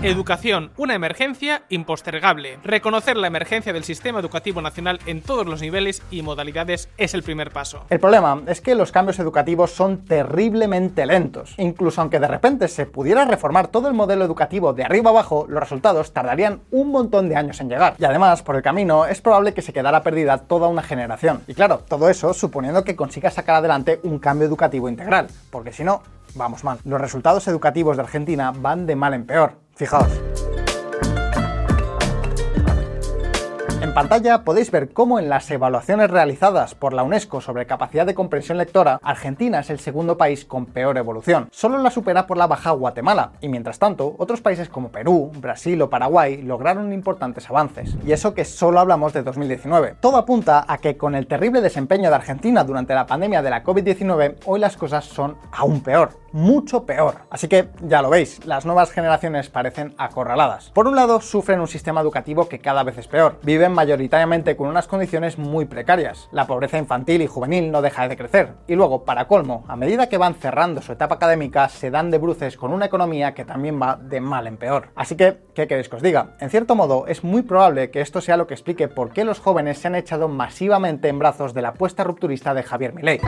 Educación, 0.03 0.71
una 0.75 0.95
emergencia 0.95 1.63
impostergable. 1.69 2.59
Reconocer 2.61 3.15
la 3.15 3.27
emergencia 3.27 3.71
del 3.71 3.85
sistema 3.85 4.19
educativo 4.19 4.61
nacional 4.61 4.99
en 5.05 5.21
todos 5.21 5.45
los 5.45 5.61
niveles 5.61 6.01
y 6.11 6.21
modalidades 6.23 6.89
es 6.97 7.13
el 7.13 7.23
primer 7.23 7.51
paso. 7.51 7.85
El 7.89 8.01
problema 8.01 8.41
es 8.47 8.59
que 8.59 8.75
los 8.75 8.91
cambios 8.91 9.17
educativos 9.19 9.71
son 9.71 10.03
terriblemente 10.03 11.05
lentos. 11.05 11.55
Incluso 11.57 12.01
aunque 12.01 12.19
de 12.19 12.27
repente 12.27 12.67
se 12.67 12.85
pudiera 12.85 13.23
reformar 13.23 13.69
todo 13.69 13.87
el 13.87 13.93
modelo 13.93 14.25
educativo 14.25 14.73
de 14.73 14.83
arriba 14.83 15.09
abajo, 15.09 15.45
los 15.47 15.61
resultados 15.61 16.11
tardarían 16.11 16.59
un 16.69 16.91
montón 16.91 17.29
de 17.29 17.37
años 17.37 17.61
en 17.61 17.69
llegar. 17.69 17.95
Y 17.97 18.03
además, 18.03 18.43
por 18.43 18.57
el 18.57 18.61
camino, 18.61 19.05
es 19.05 19.21
probable 19.21 19.53
que 19.53 19.61
se 19.61 19.71
quedara 19.71 20.03
perdida 20.03 20.37
toda 20.37 20.67
una 20.67 20.83
generación. 20.83 21.43
Y 21.47 21.53
claro, 21.53 21.79
todo 21.87 22.09
eso 22.09 22.33
suponiendo 22.33 22.83
que 22.83 22.97
consiga 22.97 23.31
sacar 23.31 23.55
adelante 23.55 24.01
un 24.03 24.19
cambio 24.19 24.49
educativo 24.49 24.89
integral, 24.89 25.27
porque 25.49 25.71
si 25.71 25.85
no, 25.85 26.03
vamos 26.35 26.65
mal. 26.65 26.79
Los 26.83 26.99
resultados 26.99 27.47
educativos 27.47 27.95
de 27.95 28.03
Argentina 28.03 28.51
van 28.53 28.85
de 28.85 28.97
mal 28.97 29.13
en 29.13 29.25
peor. 29.25 29.62
Fijaos. 29.75 30.11
En 33.83 33.93
pantalla 33.93 34.43
podéis 34.43 34.71
ver 34.71 34.91
cómo 34.91 35.19
en 35.19 35.29
las 35.29 35.51
evaluaciones 35.51 36.09
realizadas 36.09 36.73
por 36.73 36.93
la 36.93 37.03
UNESCO 37.03 37.41
sobre 37.41 37.67
capacidad 37.67 38.07
de 38.07 38.15
comprensión 38.15 38.57
lectora, 38.57 38.99
Argentina 39.03 39.59
es 39.59 39.69
el 39.69 39.79
segundo 39.79 40.17
país 40.17 40.45
con 40.45 40.65
peor 40.65 40.97
evolución. 40.97 41.47
Solo 41.51 41.77
la 41.77 41.91
supera 41.91 42.25
por 42.25 42.37
la 42.37 42.47
baja 42.47 42.71
Guatemala, 42.71 43.33
y 43.39 43.49
mientras 43.49 43.77
tanto, 43.77 44.15
otros 44.17 44.41
países 44.41 44.67
como 44.67 44.89
Perú, 44.89 45.31
Brasil 45.35 45.79
o 45.81 45.91
Paraguay 45.91 46.41
lograron 46.41 46.91
importantes 46.91 47.47
avances. 47.49 47.95
Y 48.03 48.13
eso 48.13 48.33
que 48.33 48.45
solo 48.45 48.79
hablamos 48.79 49.13
de 49.13 49.21
2019. 49.21 49.97
Todo 49.99 50.17
apunta 50.17 50.65
a 50.67 50.79
que 50.79 50.97
con 50.97 51.13
el 51.13 51.27
terrible 51.27 51.61
desempeño 51.61 52.09
de 52.09 52.15
Argentina 52.15 52.63
durante 52.63 52.95
la 52.95 53.05
pandemia 53.05 53.43
de 53.43 53.49
la 53.51 53.63
COVID-19, 53.63 54.37
hoy 54.45 54.59
las 54.59 54.75
cosas 54.75 55.05
son 55.05 55.37
aún 55.51 55.81
peor 55.81 56.22
mucho 56.33 56.85
peor. 56.85 57.19
Así 57.29 57.47
que 57.47 57.69
ya 57.81 58.01
lo 58.01 58.09
veis, 58.09 58.45
las 58.45 58.65
nuevas 58.65 58.91
generaciones 58.91 59.49
parecen 59.49 59.93
acorraladas. 59.97 60.71
Por 60.71 60.87
un 60.87 60.95
lado, 60.95 61.21
sufren 61.21 61.61
un 61.61 61.67
sistema 61.67 62.01
educativo 62.01 62.49
que 62.49 62.59
cada 62.59 62.83
vez 62.83 62.97
es 62.97 63.07
peor. 63.07 63.39
Viven 63.43 63.71
mayoritariamente 63.71 64.57
con 64.57 64.67
unas 64.67 64.87
condiciones 64.87 65.37
muy 65.37 65.65
precarias. 65.65 66.27
La 66.31 66.47
pobreza 66.47 66.77
infantil 66.77 67.21
y 67.21 67.27
juvenil 67.27 67.71
no 67.71 67.81
deja 67.81 68.07
de 68.07 68.17
crecer. 68.17 68.55
Y 68.67 68.75
luego, 68.75 69.05
para 69.05 69.27
colmo, 69.27 69.63
a 69.67 69.75
medida 69.75 70.09
que 70.09 70.17
van 70.17 70.35
cerrando 70.35 70.81
su 70.81 70.91
etapa 70.91 71.15
académica, 71.15 71.69
se 71.69 71.91
dan 71.91 72.11
de 72.11 72.17
bruces 72.17 72.57
con 72.57 72.73
una 72.73 72.85
economía 72.85 73.33
que 73.33 73.45
también 73.45 73.79
va 73.81 73.95
de 73.95 74.19
mal 74.19 74.47
en 74.47 74.57
peor. 74.57 74.89
Así 74.95 75.15
que, 75.15 75.37
¿qué 75.53 75.67
queréis 75.67 75.87
que 75.87 75.97
os 75.97 76.01
diga? 76.01 76.35
En 76.39 76.49
cierto 76.49 76.75
modo, 76.75 77.05
es 77.07 77.23
muy 77.23 77.43
probable 77.43 77.91
que 77.91 78.01
esto 78.01 78.21
sea 78.21 78.37
lo 78.37 78.47
que 78.47 78.55
explique 78.55 78.87
por 78.87 79.11
qué 79.11 79.23
los 79.23 79.39
jóvenes 79.39 79.77
se 79.77 79.87
han 79.87 79.95
echado 79.95 80.27
masivamente 80.27 81.07
en 81.07 81.19
brazos 81.19 81.53
de 81.53 81.61
la 81.61 81.69
apuesta 81.69 82.03
rupturista 82.03 82.53
de 82.53 82.63
Javier 82.63 82.93
Milei. 82.93 83.19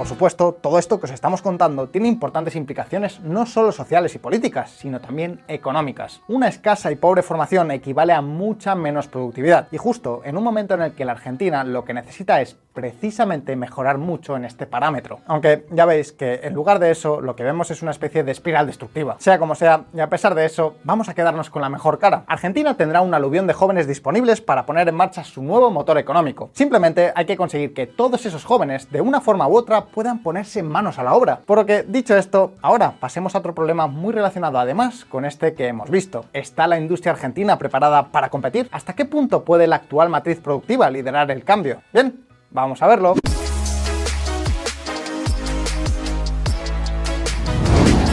Por 0.00 0.08
supuesto, 0.08 0.52
todo 0.58 0.78
esto 0.78 0.98
que 0.98 1.04
os 1.04 1.12
estamos 1.12 1.42
contando 1.42 1.90
tiene 1.90 2.08
importantes 2.08 2.56
implicaciones 2.56 3.20
no 3.20 3.44
solo 3.44 3.70
sociales 3.70 4.14
y 4.14 4.18
políticas, 4.18 4.70
sino 4.70 4.98
también 4.98 5.42
económicas. 5.46 6.22
Una 6.26 6.48
escasa 6.48 6.90
y 6.90 6.96
pobre 6.96 7.22
formación 7.22 7.70
equivale 7.70 8.14
a 8.14 8.22
mucha 8.22 8.74
menos 8.74 9.08
productividad, 9.08 9.68
y 9.70 9.76
justo 9.76 10.22
en 10.24 10.38
un 10.38 10.42
momento 10.42 10.72
en 10.72 10.80
el 10.80 10.94
que 10.94 11.04
la 11.04 11.12
Argentina 11.12 11.64
lo 11.64 11.84
que 11.84 11.92
necesita 11.92 12.40
es 12.40 12.56
precisamente 12.72 13.56
mejorar 13.56 13.98
mucho 13.98 14.36
en 14.36 14.46
este 14.46 14.64
parámetro. 14.64 15.18
Aunque 15.26 15.66
ya 15.70 15.84
veis 15.84 16.12
que 16.12 16.40
en 16.44 16.54
lugar 16.54 16.78
de 16.78 16.92
eso 16.92 17.20
lo 17.20 17.36
que 17.36 17.42
vemos 17.42 17.70
es 17.70 17.82
una 17.82 17.90
especie 17.90 18.22
de 18.24 18.32
espiral 18.32 18.66
destructiva. 18.66 19.16
Sea 19.18 19.38
como 19.38 19.54
sea, 19.54 19.84
y 19.92 20.00
a 20.00 20.08
pesar 20.08 20.34
de 20.34 20.46
eso, 20.46 20.76
vamos 20.82 21.10
a 21.10 21.14
quedarnos 21.14 21.50
con 21.50 21.60
la 21.60 21.68
mejor 21.68 21.98
cara. 21.98 22.24
Argentina 22.26 22.74
tendrá 22.74 23.02
un 23.02 23.12
aluvión 23.12 23.46
de 23.46 23.52
jóvenes 23.52 23.86
disponibles 23.86 24.40
para 24.40 24.64
poner 24.64 24.88
en 24.88 24.94
marcha 24.94 25.24
su 25.24 25.42
nuevo 25.42 25.70
motor 25.70 25.98
económico. 25.98 26.48
Simplemente 26.54 27.12
hay 27.14 27.26
que 27.26 27.36
conseguir 27.36 27.74
que 27.74 27.86
todos 27.86 28.24
esos 28.24 28.46
jóvenes, 28.46 28.90
de 28.90 29.02
una 29.02 29.20
forma 29.20 29.46
u 29.46 29.56
otra, 29.56 29.86
puedan 29.90 30.22
ponerse 30.22 30.62
manos 30.62 30.98
a 30.98 31.02
la 31.02 31.14
obra. 31.14 31.40
Por 31.44 31.58
lo 31.58 31.66
que, 31.66 31.82
dicho 31.82 32.16
esto, 32.16 32.54
ahora 32.62 32.94
pasemos 32.98 33.34
a 33.34 33.38
otro 33.38 33.54
problema 33.54 33.86
muy 33.86 34.12
relacionado 34.12 34.58
además 34.58 35.04
con 35.04 35.24
este 35.24 35.54
que 35.54 35.66
hemos 35.66 35.90
visto. 35.90 36.24
¿Está 36.32 36.66
la 36.66 36.78
industria 36.78 37.12
argentina 37.12 37.58
preparada 37.58 38.08
para 38.08 38.28
competir? 38.28 38.68
¿Hasta 38.72 38.94
qué 38.94 39.04
punto 39.04 39.44
puede 39.44 39.66
la 39.66 39.76
actual 39.76 40.08
matriz 40.08 40.40
productiva 40.40 40.90
liderar 40.90 41.30
el 41.30 41.44
cambio? 41.44 41.82
Bien, 41.92 42.24
Vamos 42.52 42.82
a 42.82 42.88
verlo. 42.88 43.14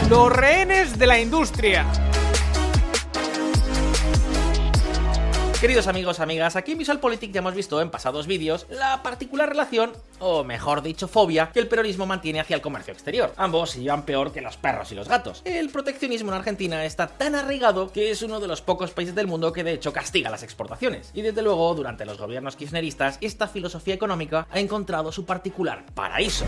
Los 0.08 0.32
rehenes 0.32 0.98
de 0.98 1.06
la 1.06 1.18
industria. 1.18 1.84
Queridos 5.60 5.88
amigos, 5.88 6.20
amigas, 6.20 6.54
aquí 6.54 6.70
en 6.70 6.78
VisualPolitik 6.78 7.32
ya 7.32 7.40
hemos 7.40 7.56
visto 7.56 7.82
en 7.82 7.90
pasados 7.90 8.28
vídeos 8.28 8.64
la 8.70 9.02
particular 9.02 9.48
relación, 9.48 9.90
o 10.20 10.44
mejor 10.44 10.82
dicho, 10.82 11.08
fobia, 11.08 11.50
que 11.50 11.58
el 11.58 11.66
peronismo 11.66 12.06
mantiene 12.06 12.38
hacia 12.38 12.54
el 12.54 12.62
comercio 12.62 12.92
exterior. 12.92 13.32
Ambos 13.36 13.74
llevan 13.74 14.04
peor 14.04 14.30
que 14.30 14.40
los 14.40 14.56
perros 14.56 14.92
y 14.92 14.94
los 14.94 15.08
gatos. 15.08 15.42
El 15.44 15.70
proteccionismo 15.70 16.30
en 16.30 16.38
Argentina 16.38 16.84
está 16.84 17.08
tan 17.08 17.34
arraigado 17.34 17.90
que 17.90 18.12
es 18.12 18.22
uno 18.22 18.38
de 18.38 18.46
los 18.46 18.62
pocos 18.62 18.92
países 18.92 19.16
del 19.16 19.26
mundo 19.26 19.52
que 19.52 19.64
de 19.64 19.72
hecho 19.72 19.92
castiga 19.92 20.30
las 20.30 20.44
exportaciones. 20.44 21.10
Y 21.12 21.22
desde 21.22 21.42
luego, 21.42 21.74
durante 21.74 22.04
los 22.04 22.18
gobiernos 22.18 22.54
kirchneristas, 22.54 23.18
esta 23.20 23.48
filosofía 23.48 23.94
económica 23.94 24.46
ha 24.52 24.60
encontrado 24.60 25.10
su 25.10 25.24
particular 25.24 25.84
paraíso. 25.92 26.44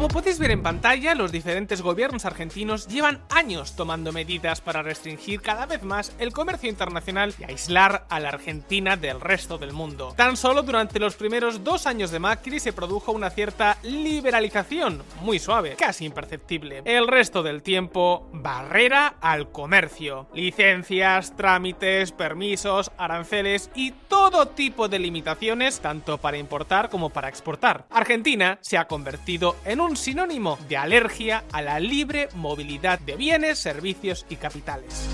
Como 0.00 0.08
podéis 0.08 0.38
ver 0.38 0.50
en 0.50 0.62
pantalla, 0.62 1.14
los 1.14 1.30
diferentes 1.30 1.82
gobiernos 1.82 2.24
argentinos 2.24 2.88
llevan 2.88 3.20
años 3.28 3.76
tomando 3.76 4.12
medidas 4.12 4.62
para 4.62 4.80
restringir 4.82 5.42
cada 5.42 5.66
vez 5.66 5.82
más 5.82 6.14
el 6.18 6.32
comercio 6.32 6.70
internacional 6.70 7.34
y 7.38 7.44
aislar 7.44 8.06
a 8.08 8.18
la 8.18 8.30
Argentina 8.30 8.96
del 8.96 9.20
resto 9.20 9.58
del 9.58 9.74
mundo. 9.74 10.14
Tan 10.16 10.38
solo 10.38 10.62
durante 10.62 10.98
los 10.98 11.16
primeros 11.16 11.64
dos 11.64 11.86
años 11.86 12.10
de 12.10 12.18
Macri 12.18 12.60
se 12.60 12.72
produjo 12.72 13.12
una 13.12 13.28
cierta 13.28 13.76
liberalización, 13.82 15.02
muy 15.20 15.38
suave, 15.38 15.76
casi 15.76 16.06
imperceptible. 16.06 16.80
El 16.86 17.06
resto 17.06 17.42
del 17.42 17.62
tiempo, 17.62 18.26
barrera 18.32 19.16
al 19.20 19.52
comercio. 19.52 20.28
Licencias, 20.32 21.36
trámites, 21.36 22.12
permisos, 22.12 22.90
aranceles 22.96 23.68
y 23.74 23.90
todo 24.08 24.48
tipo 24.48 24.88
de 24.88 24.98
limitaciones, 24.98 25.80
tanto 25.80 26.16
para 26.16 26.38
importar 26.38 26.88
como 26.88 27.10
para 27.10 27.28
exportar. 27.28 27.84
Argentina 27.90 28.58
se 28.62 28.78
ha 28.78 28.86
convertido 28.86 29.56
en 29.66 29.82
un 29.82 29.89
sinónimo 29.96 30.58
de 30.68 30.76
alergia 30.76 31.44
a 31.52 31.62
la 31.62 31.80
libre 31.80 32.28
movilidad 32.34 32.98
de 32.98 33.16
bienes, 33.16 33.58
servicios 33.58 34.26
y 34.28 34.36
capitales. 34.36 35.08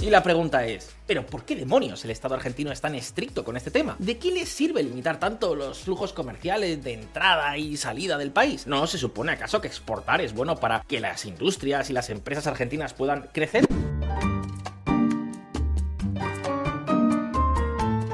Y 0.00 0.10
la 0.10 0.22
pregunta 0.22 0.64
es, 0.64 0.94
¿pero 1.08 1.26
por 1.26 1.44
qué 1.44 1.56
demonios 1.56 2.04
el 2.04 2.12
Estado 2.12 2.36
argentino 2.36 2.70
es 2.70 2.80
tan 2.80 2.94
estricto 2.94 3.44
con 3.44 3.56
este 3.56 3.72
tema? 3.72 3.96
¿De 3.98 4.16
qué 4.16 4.30
le 4.30 4.46
sirve 4.46 4.82
limitar 4.84 5.18
tanto 5.18 5.56
los 5.56 5.80
flujos 5.80 6.12
comerciales 6.12 6.84
de 6.84 6.92
entrada 6.92 7.56
y 7.58 7.76
salida 7.76 8.16
del 8.16 8.30
país? 8.30 8.68
¿No 8.68 8.86
se 8.86 8.96
supone 8.96 9.32
acaso 9.32 9.60
que 9.60 9.66
exportar 9.66 10.20
es 10.20 10.34
bueno 10.34 10.56
para 10.56 10.84
que 10.86 11.00
las 11.00 11.26
industrias 11.26 11.90
y 11.90 11.94
las 11.94 12.10
empresas 12.10 12.46
argentinas 12.46 12.94
puedan 12.94 13.28
crecer? 13.32 13.66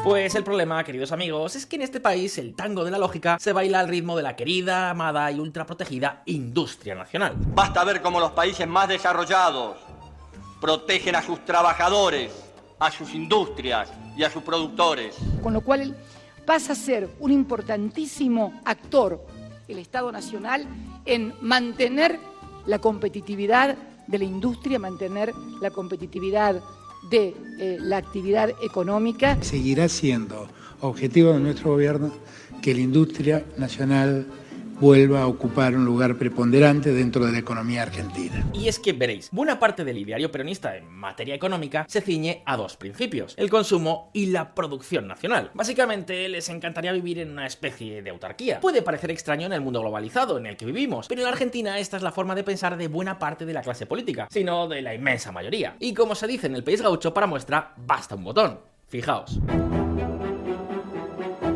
Pues 0.05 0.35
el 0.35 0.45
problema, 0.45 0.85
queridos 0.85 1.13
amigos, 1.13 1.57
es 1.57 1.65
que 1.65 1.77
en 1.77 1.83
este 1.83 1.99
país 1.99 2.37
el 2.37 2.55
tango 2.55 2.85
de 2.85 2.91
la 2.91 2.99
lógica 2.99 3.39
se 3.41 3.55
baila 3.55 3.81
al 3.81 3.89
ritmo 3.89 4.19
de 4.19 4.23
la 4.23 4.37
querida, 4.37 4.91
amada 4.91 5.33
y 5.33 5.41
ultraprotegida 5.41 6.23
industria 6.27 6.95
nacional. 6.95 7.33
Basta 7.39 7.83
ver 7.85 8.03
cómo 8.03 8.21
los 8.21 8.33
países 8.33 8.69
más 8.69 8.87
desarrollados 8.87 9.79
protegen 10.61 11.17
a 11.17 11.23
sus 11.23 11.43
trabajadores, 11.47 12.31
a 12.79 12.91
sus 12.91 13.15
industrias 13.15 13.91
y 14.15 14.25
a 14.25 14.31
sus 14.31 14.43
productores. 14.43 15.17
Con 15.43 15.55
lo 15.55 15.63
cual 15.63 15.97
pasa 16.45 16.75
a 16.75 16.77
ser 16.77 17.09
un 17.19 17.33
importantísimo 17.33 18.61
actor, 18.67 19.25
el 19.69 19.79
Estado 19.79 20.13
Nacional, 20.13 20.67
en 21.07 21.33
mantener 21.41 22.21
la 22.67 22.79
competitividad 22.79 23.75
de 24.07 24.19
la 24.19 24.25
industria, 24.25 24.79
mantener 24.79 25.33
la 25.63 25.71
competitividad 25.71 26.61
de 27.11 27.35
eh, 27.59 27.79
la 27.81 27.99
actividad 27.99 28.51
económica. 28.63 29.39
Seguirá 29.43 29.89
siendo 29.89 30.49
objetivo 30.81 31.33
de 31.33 31.41
nuestro 31.41 31.71
gobierno 31.71 32.13
que 32.63 32.75
la 32.75 32.81
industria 32.81 33.45
nacional 33.57 34.27
vuelva 34.81 35.23
a 35.23 35.27
ocupar 35.27 35.75
un 35.75 35.85
lugar 35.85 36.17
preponderante 36.17 36.93
dentro 36.93 37.25
de 37.25 37.33
la 37.33 37.39
economía 37.39 37.83
argentina. 37.83 38.45
Y 38.53 38.69
es 38.69 38.79
que 38.79 38.93
veréis, 38.93 39.29
buena 39.33 39.59
parte 39.59 39.85
del 39.85 39.99
ideario 39.99 40.31
peronista 40.31 40.77
en 40.77 40.91
materia 40.91 41.35
económica 41.35 41.87
se 41.89 42.01
ciñe 42.01 42.43
a 42.47 42.57
dos 42.57 42.77
principios, 42.77 43.35
el 43.37 43.51
consumo 43.51 44.11
y 44.13 44.27
la 44.27 44.55
producción 44.55 45.07
nacional. 45.07 45.51
Básicamente 45.55 46.29
les 46.29 46.49
encantaría 46.49 46.93
vivir 46.93 47.19
en 47.19 47.31
una 47.31 47.47
especie 47.47 48.03
de 48.03 48.11
autarquía. 48.11 48.61
Puede 48.61 48.83
parecer 48.83 49.11
extraño 49.11 49.47
en 49.47 49.53
el 49.53 49.61
mundo 49.61 49.81
globalizado 49.81 50.39
en 50.39 50.47
el 50.47 50.57
que 50.57 50.67
vivimos, 50.67 51.09
pero 51.09 51.23
en 51.23 51.29
Argentina 51.29 51.79
esta 51.79 51.97
es 51.97 52.03
la 52.03 52.13
forma 52.13 52.35
de 52.35 52.45
pensar 52.45 52.77
de 52.77 52.89
buena 52.89 53.19
parte 53.19 53.47
de 53.47 53.53
la 53.53 53.63
clase 53.63 53.87
política, 53.87 54.29
sino 54.31 54.69
de 54.69 54.83
la 54.83 54.95
inmensa 54.95 55.33
mayoría. 55.33 55.77
Y 55.81 55.95
como 55.95 56.15
se 56.15 56.27
dice 56.27 56.47
en 56.47 56.57
el 56.57 56.65
país 56.65 56.83
gaucho, 56.83 57.15
para 57.15 57.27
muestra 57.27 57.75
basta 57.77 58.15
un 58.15 58.25
botón. 58.25 58.61
Fijaos. 58.89 59.41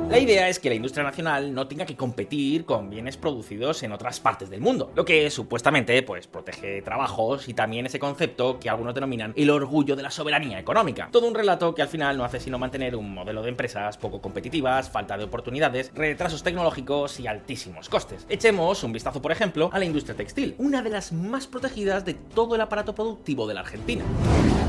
La 0.09 0.19
idea 0.19 0.49
es 0.49 0.59
que 0.59 0.71
la 0.71 0.75
industria 0.75 1.05
nacional 1.05 1.53
no 1.53 1.69
tenga 1.69 1.85
que 1.85 1.95
competir 1.95 2.65
con 2.65 2.89
bienes 2.89 3.19
producidos 3.19 3.83
en 3.83 3.93
otras 3.93 4.21
partes 4.21 4.49
del 4.49 4.63
mundo, 4.63 4.91
lo 4.95 5.05
que 5.05 5.29
supuestamente 5.31 6.03
pues 6.03 6.27
protege 6.27 6.81
trabajos 6.81 7.47
y 7.47 7.53
también 7.53 7.85
ese 7.85 7.99
concepto 7.99 8.59
que 8.59 8.71
algunos 8.71 8.95
denominan 8.95 9.35
el 9.37 9.51
orgullo 9.51 9.97
de 9.97 10.03
la 10.03 10.11
soberanía 10.11 10.59
económica. 10.59 11.11
Todo 11.13 11.29
un 11.29 11.35
relato 11.35 11.75
que 11.75 11.83
al 11.83 11.89
final 11.89 12.17
no 12.17 12.25
hace 12.25 12.41
sino 12.41 12.59
mantener 12.59 12.97
un 12.97 13.13
modelo 13.13 13.43
de 13.43 13.51
empresas 13.51 13.99
poco 13.99 14.23
competitivas, 14.23 14.89
falta 14.89 15.19
de 15.19 15.25
oportunidades, 15.25 15.93
retrasos 15.95 16.43
tecnológicos 16.43 17.21
y 17.21 17.27
altísimos 17.27 17.91
costes. 17.91 18.25
Echemos 18.31 18.83
un 18.85 18.93
vistazo, 18.93 19.21
por 19.21 19.31
ejemplo, 19.31 19.69
a 19.75 19.79
la 19.79 19.85
industria 19.85 20.17
textil, 20.17 20.55
una 20.57 20.81
de 20.81 20.89
las 20.89 21.13
más 21.13 21.47
protegidas 21.47 22.07
de 22.07 22.15
todo 22.15 22.55
el 22.55 22.63
aparato 22.63 22.95
productivo 22.95 23.47
de 23.47 23.55
la 23.55 23.61
Argentina. 23.61 24.05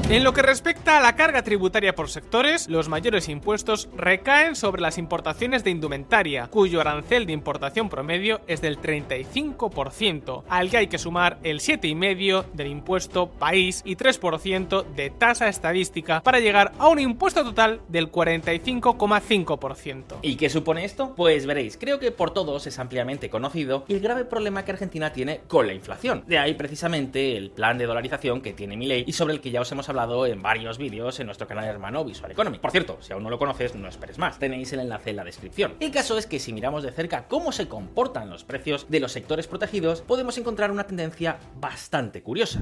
En 0.10 0.24
lo 0.24 0.34
que 0.34 0.42
respecta 0.42 0.98
a 0.98 1.01
la 1.01 1.16
carga 1.16 1.44
tributaria 1.44 1.94
por 1.94 2.10
sectores, 2.10 2.68
los 2.68 2.89
mayores 2.89 3.30
impuestos 3.30 3.89
recaen 3.96 4.56
sobre 4.56 4.82
las 4.82 4.98
importaciones 4.98 5.63
de 5.63 5.70
indumentaria, 5.70 6.48
cuyo 6.48 6.82
arancel 6.82 7.28
de 7.28 7.34
importación 7.34 7.89
promedio 7.89 8.42
es 8.48 8.60
del 8.60 8.82
35%, 8.82 10.46
al 10.50 10.72
que 10.72 10.78
hay 10.78 10.88
que 10.88 10.98
sumar 10.98 11.38
el 11.44 11.60
7,5% 11.60 12.46
del 12.54 12.68
impuesto 12.70 13.30
país 13.30 13.84
y 13.86 13.98
3% 13.98 14.84
de 14.96 15.12
tasa 15.12 15.48
estadística 15.48 16.24
para 16.24 16.39
llegar 16.39 16.72
a 16.80 16.88
un 16.88 16.98
impuesto 16.98 17.44
total 17.44 17.80
del 17.88 18.12
45,5%. 18.12 20.18
¿Y 20.24 20.38
qué 20.38 20.50
supone 20.50 20.86
esto? 20.86 21.13
Pues 21.16 21.46
veréis, 21.46 21.78
creo 21.78 22.00
que 22.00 22.12
por 22.12 22.32
todos 22.32 22.66
es 22.66 22.80
ampliamente 22.80 23.30
conocido 23.30 23.86
el 23.88 24.00
grave 24.00 24.25
problema 24.25 24.66
que 24.66 24.72
Argentina 24.72 25.13
tiene 25.13 25.42
con 25.48 25.68
la 25.68 25.75
inflación. 25.75 26.24
De 26.25 26.39
ahí 26.39 26.56
precisamente 26.56 27.38
el 27.38 27.51
plan 27.51 27.78
de 27.78 27.86
dolarización 27.86 28.42
que 28.42 28.54
tiene 28.54 28.75
mi 28.75 28.88
ley 28.88 29.04
y 29.06 29.13
sobre 29.13 29.36
el 29.36 29.42
que 29.42 29.51
ya 29.51 29.62
os 29.62 29.72
hemos 29.72 29.88
hablado 29.88 29.99
en 30.00 30.41
varios 30.41 30.77
vídeos 30.77 31.20
en 31.20 31.25
nuestro 31.25 31.46
canal 31.46 31.65
hermano 31.65 32.06
Visual 32.06 32.32
Economy. 32.32 32.58
Por 32.58 32.72
cierto, 32.72 32.98
si 33.01 33.12
aún 33.12 33.22
no 33.22 33.29
lo 33.29 33.38
conoces, 33.38 33.75
no 33.75 33.89
esperes 33.89 34.18
más. 34.18 34.39
Tenéis 34.39 34.72
el 34.72 34.79
enlace 34.79 35.10
en 35.10 35.18
la 35.18 35.25
descripción. 35.25 35.74
El 35.82 35.91
caso 35.91 36.18
es 36.18 36.25
que 36.25 36.39
si 36.39 36.53
miramos 36.53 36.84
de 36.84 36.91
cerca 36.91 37.27
cómo 37.27 37.51
se 37.51 37.68
comportan 37.68 38.29
los 38.29 38.46
precios 38.46 38.86
de 38.89 39.01
los 39.01 39.12
sectores 39.12 39.48
protegidos, 39.48 40.01
podemos 40.01 40.38
encontrar 40.38 40.72
una 40.72 40.86
tendencia 40.86 41.38
bastante 41.60 42.24
curiosa. 42.24 42.62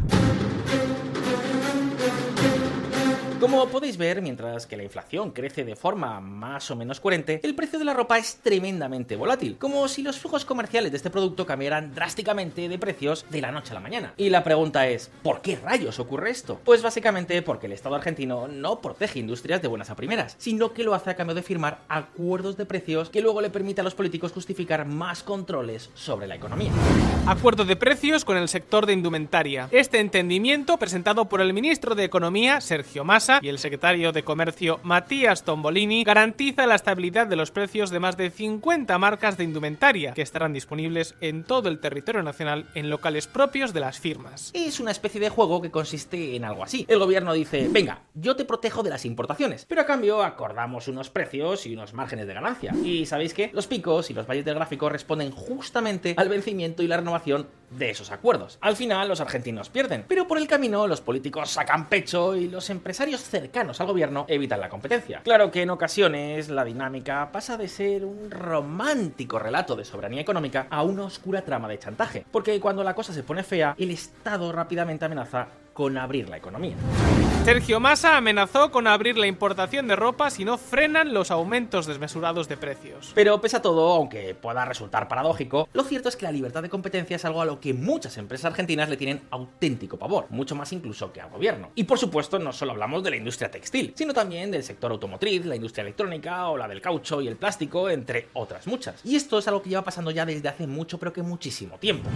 Como 3.47 3.65
podéis 3.69 3.95
ver, 3.95 4.21
mientras 4.21 4.67
que 4.67 4.75
la 4.75 4.83
inflación 4.83 5.31
crece 5.31 5.63
de 5.63 5.77
forma 5.77 6.19
más 6.19 6.69
o 6.69 6.75
menos 6.75 6.99
coherente, 6.99 7.39
el 7.43 7.55
precio 7.55 7.79
de 7.79 7.85
la 7.85 7.93
ropa 7.93 8.17
es 8.17 8.41
tremendamente 8.43 9.15
volátil, 9.15 9.55
como 9.57 9.87
si 9.87 10.03
los 10.03 10.19
flujos 10.19 10.43
comerciales 10.43 10.91
de 10.91 10.97
este 10.97 11.09
producto 11.09 11.45
cambiaran 11.45 11.95
drásticamente 11.95 12.67
de 12.67 12.77
precios 12.77 13.25
de 13.29 13.39
la 13.39 13.53
noche 13.53 13.71
a 13.71 13.75
la 13.75 13.79
mañana. 13.79 14.13
Y 14.17 14.29
la 14.31 14.43
pregunta 14.43 14.89
es, 14.89 15.09
¿por 15.23 15.39
qué 15.39 15.55
rayos 15.55 15.97
ocurre 15.97 16.31
esto? 16.31 16.59
Pues 16.65 16.81
básicamente 16.81 17.41
porque 17.41 17.67
el 17.67 17.71
Estado 17.71 17.95
argentino 17.95 18.49
no 18.49 18.81
protege 18.81 19.19
industrias 19.19 19.61
de 19.61 19.69
buenas 19.69 19.91
a 19.91 19.95
primeras, 19.95 20.35
sino 20.37 20.73
que 20.73 20.83
lo 20.83 20.93
hace 20.93 21.11
a 21.11 21.15
cambio 21.15 21.33
de 21.33 21.41
firmar 21.41 21.79
acuerdos 21.87 22.57
de 22.57 22.65
precios 22.65 23.09
que 23.09 23.21
luego 23.21 23.39
le 23.39 23.49
permite 23.49 23.79
a 23.79 23.85
los 23.85 23.95
políticos 23.95 24.33
justificar 24.33 24.85
más 24.85 25.23
controles 25.23 25.89
sobre 25.93 26.27
la 26.27 26.35
economía. 26.35 26.73
Acuerdo 27.25 27.63
de 27.63 27.77
precios 27.77 28.25
con 28.25 28.35
el 28.35 28.49
sector 28.49 28.85
de 28.85 28.91
indumentaria. 28.91 29.69
Este 29.71 30.01
entendimiento, 30.01 30.77
presentado 30.77 31.29
por 31.29 31.39
el 31.39 31.53
ministro 31.53 31.95
de 31.95 32.03
Economía, 32.03 32.59
Sergio 32.59 33.05
Massa, 33.05 33.36
Y 33.41 33.49
el 33.49 33.59
secretario 33.59 34.11
de 34.11 34.23
Comercio 34.23 34.79
Matías 34.83 35.43
Tombolini 35.43 36.03
garantiza 36.03 36.67
la 36.67 36.75
estabilidad 36.75 37.27
de 37.27 37.35
los 37.35 37.51
precios 37.51 37.89
de 37.89 37.99
más 37.99 38.17
de 38.17 38.29
50 38.29 38.97
marcas 38.97 39.37
de 39.37 39.43
indumentaria 39.43 40.13
que 40.13 40.21
estarán 40.21 40.53
disponibles 40.53 41.15
en 41.21 41.43
todo 41.43 41.69
el 41.69 41.79
territorio 41.79 42.23
nacional 42.23 42.65
en 42.75 42.89
locales 42.89 43.27
propios 43.27 43.73
de 43.73 43.79
las 43.79 43.99
firmas. 43.99 44.51
Es 44.53 44.79
una 44.79 44.91
especie 44.91 45.21
de 45.21 45.29
juego 45.29 45.61
que 45.61 45.71
consiste 45.71 46.35
en 46.35 46.45
algo 46.45 46.63
así. 46.63 46.85
El 46.87 46.99
gobierno 46.99 47.33
dice, 47.33 47.67
venga, 47.69 48.01
yo 48.13 48.35
te 48.35 48.45
protejo 48.45 48.83
de 48.83 48.89
las 48.89 49.05
importaciones, 49.05 49.65
pero 49.65 49.81
a 49.81 49.85
cambio 49.85 50.23
acordamos 50.23 50.87
unos 50.87 51.09
precios 51.09 51.65
y 51.65 51.73
unos 51.73 51.93
márgenes 51.93 52.27
de 52.27 52.33
ganancia. 52.33 52.73
Y 52.83 53.05
sabéis 53.05 53.33
que 53.33 53.51
los 53.53 53.67
picos 53.67 54.09
y 54.09 54.13
los 54.13 54.27
valles 54.27 54.45
del 54.45 54.55
gráfico 54.55 54.89
responden 54.89 55.31
justamente 55.31 56.13
al 56.17 56.29
vencimiento 56.29 56.83
y 56.83 56.87
la 56.87 56.97
renovación 56.97 57.47
de 57.69 57.89
esos 57.89 58.11
acuerdos. 58.11 58.57
Al 58.61 58.75
final 58.75 59.07
los 59.07 59.21
argentinos 59.21 59.69
pierden, 59.69 60.05
pero 60.07 60.27
por 60.27 60.37
el 60.37 60.47
camino 60.47 60.87
los 60.87 61.01
políticos 61.01 61.49
sacan 61.49 61.89
pecho 61.89 62.35
y 62.35 62.47
los 62.47 62.69
empresarios 62.69 63.21
cercanos 63.21 63.81
al 63.81 63.87
gobierno 63.87 64.25
evitan 64.27 64.61
la 64.61 64.69
competencia. 64.69 65.21
Claro 65.23 65.51
que 65.51 65.61
en 65.61 65.69
ocasiones 65.69 66.49
la 66.49 66.63
dinámica 66.63 67.31
pasa 67.31 67.57
de 67.57 67.67
ser 67.67 68.05
un 68.05 68.31
romántico 68.31 69.39
relato 69.39 69.75
de 69.75 69.85
soberanía 69.85 70.21
económica 70.21 70.67
a 70.69 70.83
una 70.83 71.05
oscura 71.05 71.43
trama 71.43 71.67
de 71.67 71.79
chantaje, 71.79 72.25
porque 72.31 72.59
cuando 72.59 72.83
la 72.83 72.95
cosa 72.95 73.13
se 73.13 73.23
pone 73.23 73.43
fea, 73.43 73.75
el 73.77 73.91
Estado 73.91 74.51
rápidamente 74.51 75.05
amenaza 75.05 75.47
con 75.77 75.95
abrir 75.95 76.27
la 76.27 76.37
economía. 76.37 76.75
Sergio 77.45 77.79
Massa 77.79 78.17
amenazó 78.17 78.71
con 78.71 78.87
abrir 78.87 79.15
la 79.15 79.27
importación 79.27 79.87
de 79.87 79.95
ropa 79.95 80.31
si 80.31 80.43
no 80.43 80.57
frenan 80.57 81.13
los 81.13 81.29
aumentos 81.29 81.85
desmesurados 81.85 82.49
de 82.49 82.57
precios. 82.57 83.11
Pero 83.13 83.39
pese 83.39 83.57
a 83.57 83.61
todo, 83.61 83.93
aunque 83.93 84.33
pueda 84.33 84.65
resultar 84.65 85.07
paradójico, 85.07 85.69
lo 85.73 85.83
cierto 85.83 86.09
es 86.09 86.15
que 86.15 86.25
la 86.25 86.31
libertad 86.31 86.63
de 86.63 86.69
competencia 86.69 87.15
es 87.15 87.25
algo 87.25 87.43
a 87.43 87.45
lo 87.45 87.59
que 87.59 87.75
muchas 87.75 88.17
empresas 88.17 88.45
argentinas 88.45 88.89
le 88.89 88.97
tienen 88.97 89.21
auténtico 89.29 89.97
pavor, 89.97 90.25
mucho 90.31 90.55
más 90.55 90.73
incluso 90.73 91.13
que 91.13 91.21
al 91.21 91.29
gobierno. 91.29 91.69
Y 91.75 91.83
por 91.83 91.99
supuesto, 91.99 92.39
no 92.39 92.51
solo 92.53 92.71
hablamos 92.71 93.03
de 93.03 93.11
la 93.11 93.17
industria 93.17 93.51
textil, 93.51 93.93
sino 93.95 94.15
también 94.15 94.49
del 94.49 94.63
sector 94.63 94.91
automotriz, 94.91 95.45
la 95.45 95.55
industria 95.55 95.83
electrónica 95.83 96.49
o 96.49 96.57
la 96.57 96.67
del 96.67 96.81
caucho 96.81 97.21
y 97.21 97.27
el 97.27 97.35
plástico, 97.35 97.87
entre 97.87 98.29
otras 98.33 98.65
muchas. 98.65 99.05
Y 99.05 99.15
esto 99.15 99.37
es 99.37 99.47
algo 99.47 99.61
que 99.61 99.69
lleva 99.69 99.83
pasando 99.83 100.09
ya 100.09 100.25
desde 100.25 100.49
hace 100.49 100.65
mucho, 100.65 100.97
pero 100.97 101.13
que 101.13 101.21
muchísimo 101.21 101.77
tiempo. 101.77 102.09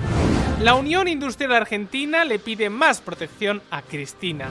La 0.62 0.76
Unión 0.76 1.08
Industrial 1.08 1.54
Argentina 1.54 2.26
le 2.26 2.40
pide 2.40 2.70
más 2.70 3.02
protección 3.02 3.51
a 3.72 3.82
Cristina. 3.82 4.48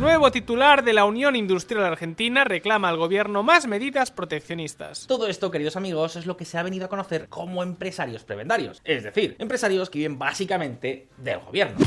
Nuevo 0.00 0.30
titular 0.30 0.84
de 0.84 0.92
la 0.92 1.04
Unión 1.04 1.36
Industrial 1.36 1.84
Argentina 1.84 2.44
reclama 2.44 2.88
al 2.88 2.96
gobierno 2.96 3.42
más 3.42 3.66
medidas 3.66 4.10
proteccionistas. 4.10 5.06
Todo 5.06 5.28
esto, 5.28 5.50
queridos 5.50 5.76
amigos, 5.76 6.16
es 6.16 6.26
lo 6.26 6.36
que 6.36 6.44
se 6.44 6.58
ha 6.58 6.62
venido 6.62 6.86
a 6.86 6.88
conocer 6.88 7.28
como 7.28 7.62
empresarios 7.62 8.24
prebendarios, 8.24 8.80
es 8.84 9.02
decir, 9.02 9.36
empresarios 9.38 9.90
que 9.90 9.98
viven 9.98 10.18
básicamente 10.18 11.08
del 11.18 11.40
gobierno. 11.40 11.78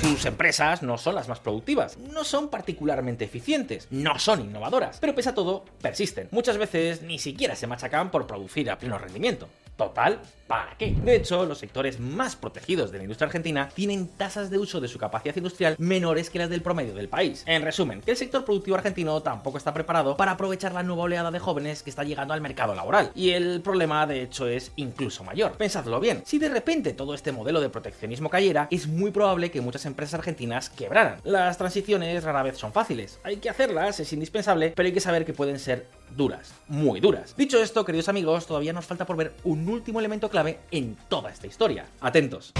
Sus 0.00 0.26
empresas 0.26 0.82
no 0.82 0.98
son 0.98 1.14
las 1.14 1.28
más 1.28 1.38
productivas, 1.38 1.96
no 1.96 2.24
son 2.24 2.48
particularmente 2.48 3.26
eficientes, 3.26 3.86
no 3.90 4.18
son 4.18 4.40
innovadoras, 4.40 4.98
pero 5.00 5.14
pese 5.14 5.28
a 5.28 5.34
todo, 5.34 5.64
persisten. 5.80 6.28
Muchas 6.30 6.58
veces 6.58 7.02
ni 7.02 7.18
siquiera 7.18 7.54
se 7.54 7.66
machacan 7.66 8.10
por 8.10 8.26
producir 8.26 8.70
a 8.70 8.78
pleno 8.78 8.98
rendimiento. 8.98 9.48
Total, 9.76 10.20
¿para 10.50 10.76
qué? 10.76 10.96
De 11.04 11.14
hecho, 11.14 11.46
los 11.46 11.58
sectores 11.58 12.00
más 12.00 12.34
protegidos 12.34 12.90
de 12.90 12.98
la 12.98 13.04
industria 13.04 13.26
argentina 13.26 13.68
tienen 13.72 14.08
tasas 14.08 14.50
de 14.50 14.58
uso 14.58 14.80
de 14.80 14.88
su 14.88 14.98
capacidad 14.98 15.36
industrial 15.36 15.76
menores 15.78 16.28
que 16.28 16.40
las 16.40 16.50
del 16.50 16.60
promedio 16.60 16.92
del 16.92 17.08
país. 17.08 17.44
En 17.46 17.62
resumen, 17.62 18.00
que 18.00 18.10
el 18.10 18.16
sector 18.16 18.44
productivo 18.44 18.76
argentino 18.76 19.22
tampoco 19.22 19.58
está 19.58 19.72
preparado 19.72 20.16
para 20.16 20.32
aprovechar 20.32 20.72
la 20.72 20.82
nueva 20.82 21.04
oleada 21.04 21.30
de 21.30 21.38
jóvenes 21.38 21.84
que 21.84 21.90
está 21.90 22.02
llegando 22.02 22.34
al 22.34 22.40
mercado 22.40 22.74
laboral. 22.74 23.12
Y 23.14 23.30
el 23.30 23.60
problema, 23.60 24.08
de 24.08 24.22
hecho, 24.22 24.48
es 24.48 24.72
incluso 24.74 25.22
mayor. 25.22 25.52
Pensadlo 25.52 26.00
bien, 26.00 26.24
si 26.26 26.40
de 26.40 26.48
repente 26.48 26.94
todo 26.94 27.14
este 27.14 27.30
modelo 27.30 27.60
de 27.60 27.68
proteccionismo 27.68 28.28
cayera, 28.28 28.66
es 28.72 28.88
muy 28.88 29.12
probable 29.12 29.52
que 29.52 29.60
muchas 29.60 29.86
empresas 29.86 30.14
argentinas 30.14 30.68
quebraran. 30.68 31.20
Las 31.22 31.58
transiciones 31.58 32.24
rara 32.24 32.42
vez 32.42 32.58
son 32.58 32.72
fáciles, 32.72 33.20
hay 33.22 33.36
que 33.36 33.50
hacerlas, 33.50 34.00
es 34.00 34.12
indispensable, 34.12 34.72
pero 34.74 34.88
hay 34.88 34.92
que 34.92 35.00
saber 35.00 35.24
que 35.24 35.32
pueden 35.32 35.60
ser 35.60 35.86
duras, 36.16 36.52
muy 36.66 36.98
duras. 36.98 37.36
Dicho 37.36 37.62
esto, 37.62 37.84
queridos 37.84 38.08
amigos, 38.08 38.48
todavía 38.48 38.72
nos 38.72 38.84
falta 38.84 39.06
por 39.06 39.16
ver 39.16 39.32
un 39.44 39.68
último 39.68 40.00
elemento 40.00 40.28
clave 40.28 40.39
en 40.70 40.96
toda 41.08 41.30
esta 41.30 41.46
historia. 41.46 41.86
Atentos. 42.00 42.52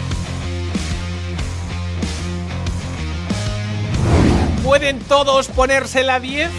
¿Pueden 4.64 5.00
todos 5.00 5.48
ponerse 5.48 6.04
la 6.04 6.20
10? 6.20 6.50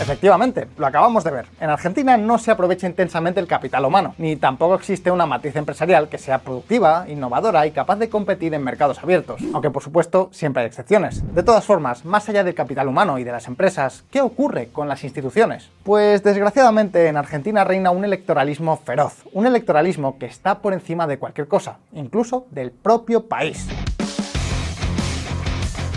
Efectivamente, 0.00 0.66
lo 0.78 0.86
acabamos 0.86 1.24
de 1.24 1.30
ver. 1.30 1.46
En 1.60 1.68
Argentina 1.68 2.16
no 2.16 2.38
se 2.38 2.50
aprovecha 2.50 2.86
intensamente 2.86 3.38
el 3.38 3.46
capital 3.46 3.84
humano, 3.84 4.14
ni 4.16 4.36
tampoco 4.36 4.74
existe 4.74 5.10
una 5.10 5.26
matriz 5.26 5.54
empresarial 5.56 6.08
que 6.08 6.16
sea 6.16 6.38
productiva, 6.38 7.04
innovadora 7.06 7.66
y 7.66 7.72
capaz 7.72 7.96
de 7.96 8.08
competir 8.08 8.54
en 8.54 8.64
mercados 8.64 8.98
abiertos, 8.98 9.42
aunque 9.52 9.70
por 9.70 9.82
supuesto 9.82 10.30
siempre 10.32 10.62
hay 10.62 10.68
excepciones. 10.68 11.22
De 11.34 11.42
todas 11.42 11.66
formas, 11.66 12.06
más 12.06 12.28
allá 12.30 12.44
del 12.44 12.54
capital 12.54 12.88
humano 12.88 13.18
y 13.18 13.24
de 13.24 13.32
las 13.32 13.46
empresas, 13.46 14.04
¿qué 14.10 14.22
ocurre 14.22 14.68
con 14.68 14.88
las 14.88 15.04
instituciones? 15.04 15.68
Pues 15.82 16.22
desgraciadamente 16.22 17.06
en 17.06 17.18
Argentina 17.18 17.64
reina 17.64 17.90
un 17.90 18.04
electoralismo 18.04 18.78
feroz, 18.78 19.24
un 19.34 19.46
electoralismo 19.46 20.18
que 20.18 20.26
está 20.26 20.60
por 20.60 20.72
encima 20.72 21.06
de 21.06 21.18
cualquier 21.18 21.46
cosa, 21.46 21.76
incluso 21.92 22.46
del 22.50 22.70
propio 22.70 23.26
país. 23.26 23.68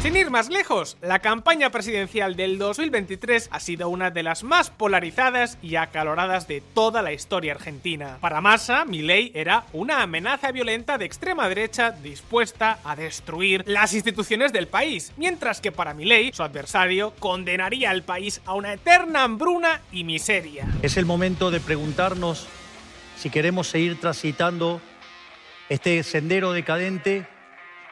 Sin 0.03 0.17
ir 0.17 0.31
más 0.31 0.49
lejos, 0.49 0.97
la 1.01 1.19
campaña 1.19 1.69
presidencial 1.69 2.35
del 2.35 2.57
2023 2.57 3.47
ha 3.49 3.59
sido 3.61 3.87
una 3.87 4.11
de 4.11 4.21
las 4.21 4.43
más 4.43 4.69
polarizadas 4.69 5.57
y 5.61 5.77
acaloradas 5.77 6.45
de 6.45 6.59
toda 6.59 7.01
la 7.01 7.13
historia 7.13 7.53
argentina. 7.53 8.17
Para 8.19 8.41
Massa, 8.41 8.83
Milei 8.83 9.31
era 9.33 9.63
una 9.71 10.01
amenaza 10.01 10.51
violenta 10.51 10.97
de 10.97 11.05
extrema 11.05 11.47
derecha 11.47 11.91
dispuesta 11.91 12.79
a 12.83 12.97
destruir 12.97 13.63
las 13.65 13.93
instituciones 13.93 14.51
del 14.51 14.67
país, 14.67 15.13
mientras 15.15 15.61
que 15.61 15.71
para 15.71 15.93
Milei, 15.93 16.33
su 16.33 16.43
adversario, 16.43 17.13
condenaría 17.19 17.89
al 17.89 18.03
país 18.03 18.41
a 18.45 18.55
una 18.55 18.73
eterna 18.73 19.23
hambruna 19.23 19.79
y 19.93 20.03
miseria. 20.03 20.67
Es 20.81 20.97
el 20.97 21.05
momento 21.05 21.49
de 21.49 21.61
preguntarnos 21.61 22.45
si 23.15 23.29
queremos 23.29 23.69
seguir 23.69 23.97
transitando 24.01 24.81
este 25.69 26.03
sendero 26.03 26.51
decadente 26.51 27.25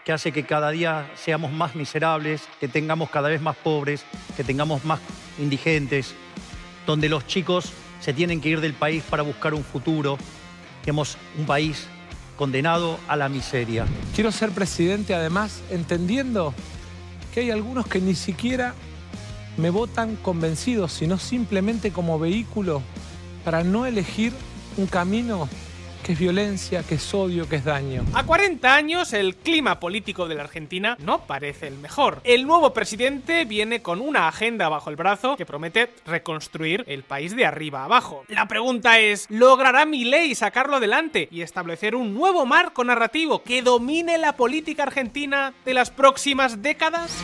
que 0.06 0.12
hace 0.12 0.32
que 0.32 0.44
cada 0.44 0.72
día 0.72 1.10
seamos 1.16 1.52
más 1.52 1.76
miserables, 1.76 2.44
que 2.60 2.68
tengamos 2.68 3.10
cada 3.10 3.30
vez 3.30 3.42
más 3.42 3.56
pobres, 3.56 4.04
que 4.36 4.44
tengamos 4.44 4.84
más 4.86 5.00
indigentes, 5.40 6.14
donde 6.86 7.10
los 7.10 7.28
chicos 7.28 7.72
se 8.00 8.14
tienen 8.14 8.42
que 8.42 8.50
ir 8.50 8.62
del 8.62 8.74
país 8.74 9.04
para 9.08 9.24
buscar 9.24 9.54
un 9.54 9.64
futuro. 9.64 10.18
Tenemos 10.84 11.18
un 11.38 11.46
país 11.46 11.88
condenado 12.36 13.00
a 13.08 13.16
la 13.16 13.30
miseria. 13.30 13.86
Quiero 14.16 14.32
ser 14.32 14.52
presidente 14.52 15.14
además 15.14 15.62
entendiendo 15.70 16.54
que 17.34 17.42
hay 17.42 17.52
algunos 17.52 17.86
que 17.86 18.02
ni 18.02 18.16
siquiera 18.16 18.74
me 19.58 19.70
votan 19.70 20.16
convencidos, 20.16 20.92
sino 20.94 21.18
simplemente 21.20 21.92
como 21.92 22.18
vehículo 22.18 22.82
para 23.46 23.64
no 23.64 23.86
elegir 23.86 24.34
un 24.78 24.88
camino 24.88 25.48
es 26.12 26.20
violencia, 26.20 26.84
que 26.84 26.96
es 26.96 27.14
odio, 27.14 27.48
que 27.48 27.58
es 27.58 27.66
daño. 27.66 28.04
A 28.14 28.24
40 28.24 28.74
años, 28.74 29.14
el 29.14 29.36
clima 29.36 29.80
político 29.80 30.28
de 30.28 30.36
la 30.36 30.44
Argentina 30.44 30.98
no 31.00 31.26
parece 31.26 31.68
el 31.68 31.78
mejor. 31.78 32.22
El 32.24 32.46
nuevo 32.46 32.74
presidente 32.74 33.46
viene 33.46 33.82
con 33.82 34.02
una 34.02 34.28
agenda 34.28 34.68
bajo 34.70 34.90
el 34.90 34.96
brazo 34.96 35.36
que 35.38 35.46
promete 35.46 35.90
reconstruir 36.06 36.84
el 36.88 37.04
país 37.04 37.36
de 37.36 37.46
arriba 37.46 37.84
abajo. 37.84 38.26
La 38.28 38.48
pregunta 38.48 39.00
es, 39.00 39.28
¿logrará 39.30 39.86
Milei 39.86 40.36
sacarlo 40.36 40.78
adelante 40.78 41.28
y 41.32 41.42
establecer 41.42 41.96
un 41.96 42.14
nuevo 42.14 42.46
marco 42.46 42.84
narrativo 42.84 43.44
que 43.44 43.62
domine 43.62 44.18
la 44.18 44.36
política 44.36 44.84
argentina 44.84 45.54
de 45.66 45.74
las 45.74 45.92
próximas 45.92 46.62
décadas? 46.62 47.18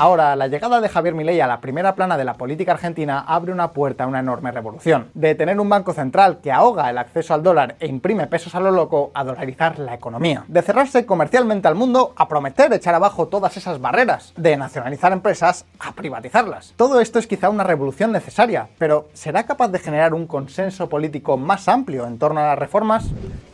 Ahora, 0.00 0.34
la 0.34 0.46
llegada 0.46 0.80
de 0.80 0.88
Javier 0.88 1.14
Milei 1.14 1.42
a 1.42 1.46
la 1.46 1.60
primera 1.60 1.94
plana 1.94 2.16
de 2.16 2.24
la 2.24 2.32
política 2.32 2.72
argentina 2.72 3.20
abre 3.20 3.52
una 3.52 3.72
puerta 3.72 4.04
a 4.04 4.06
una 4.06 4.20
enorme 4.20 4.50
revolución. 4.50 5.10
De 5.12 5.34
tener 5.34 5.60
un 5.60 5.68
banco 5.68 5.92
central 5.92 6.38
que 6.42 6.50
ahoga 6.50 6.88
el 6.88 6.96
acceso 6.96 7.34
al 7.34 7.42
dólar 7.42 7.76
e 7.80 7.86
imprime 7.86 8.26
pesos 8.26 8.54
a 8.54 8.60
lo 8.60 8.70
loco 8.70 9.10
a 9.12 9.24
dolarizar 9.24 9.78
la 9.78 9.92
economía. 9.92 10.44
De 10.48 10.62
cerrarse 10.62 11.04
comercialmente 11.04 11.68
al 11.68 11.74
mundo 11.74 12.14
a 12.16 12.28
prometer 12.28 12.72
echar 12.72 12.94
abajo 12.94 13.28
todas 13.28 13.58
esas 13.58 13.78
barreras. 13.78 14.32
De 14.38 14.56
nacionalizar 14.56 15.12
empresas 15.12 15.66
a 15.78 15.92
privatizarlas. 15.92 16.72
Todo 16.76 17.02
esto 17.02 17.18
es 17.18 17.26
quizá 17.26 17.50
una 17.50 17.64
revolución 17.64 18.10
necesaria, 18.10 18.68
pero 18.78 19.10
¿será 19.12 19.44
capaz 19.44 19.68
de 19.68 19.80
generar 19.80 20.14
un 20.14 20.26
consenso 20.26 20.88
político 20.88 21.36
más 21.36 21.68
amplio 21.68 22.06
en 22.06 22.18
torno 22.18 22.40
a 22.40 22.46
las 22.46 22.58
reformas? 22.58 23.10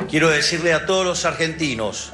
Quiero 0.09 0.29
decirle 0.29 0.75
a 0.75 0.87
todos 0.87 1.05
los 1.05 1.25
argentinos 1.25 2.13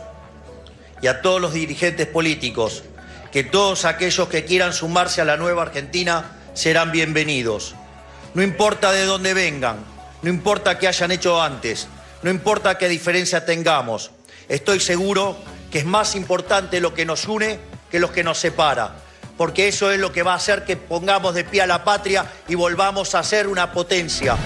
y 1.03 1.09
a 1.09 1.21
todos 1.21 1.39
los 1.39 1.53
dirigentes 1.53 2.07
políticos 2.07 2.85
que 3.33 3.43
todos 3.43 3.87
aquellos 3.87 4.29
que 4.29 4.45
quieran 4.45 4.75
sumarse 4.75 5.23
a 5.23 5.25
la 5.25 5.39
nueva 5.39 5.63
Argentina 5.63 6.37
serán 6.53 6.93
bienvenidos. 6.93 7.75
No 8.35 8.43
importa 8.43 8.93
de 8.93 9.07
dónde 9.07 9.33
vengan, 9.33 9.79
no 10.21 10.29
importa 10.29 10.79
qué 10.79 10.87
hayan 10.87 11.11
hecho 11.11 11.43
antes, 11.43 11.89
no 12.23 12.31
importa 12.31 12.77
qué 12.77 12.89
diferencia 12.89 13.45
tengamos, 13.45 14.11
estoy 14.49 14.81
seguro 14.81 15.37
que 15.71 15.79
es 15.79 15.87
más 15.87 16.15
importante 16.15 16.81
lo 16.81 16.93
que 16.93 17.07
nos 17.07 17.27
une 17.27 17.59
que 17.91 17.99
lo 17.99 18.13
que 18.13 18.23
nos 18.23 18.39
separa, 18.39 18.97
porque 19.37 19.69
eso 19.69 19.91
es 19.91 19.99
lo 19.99 20.13
que 20.13 20.23
va 20.23 20.33
a 20.33 20.37
hacer 20.37 20.65
que 20.65 20.77
pongamos 20.77 21.35
de 21.35 21.45
pie 21.45 21.63
a 21.63 21.67
la 21.67 21.85
patria 21.85 22.31
y 22.49 22.55
volvamos 22.55 23.15
a 23.15 23.23
ser 23.23 23.49
una 23.49 23.73
potencia. 23.73 24.37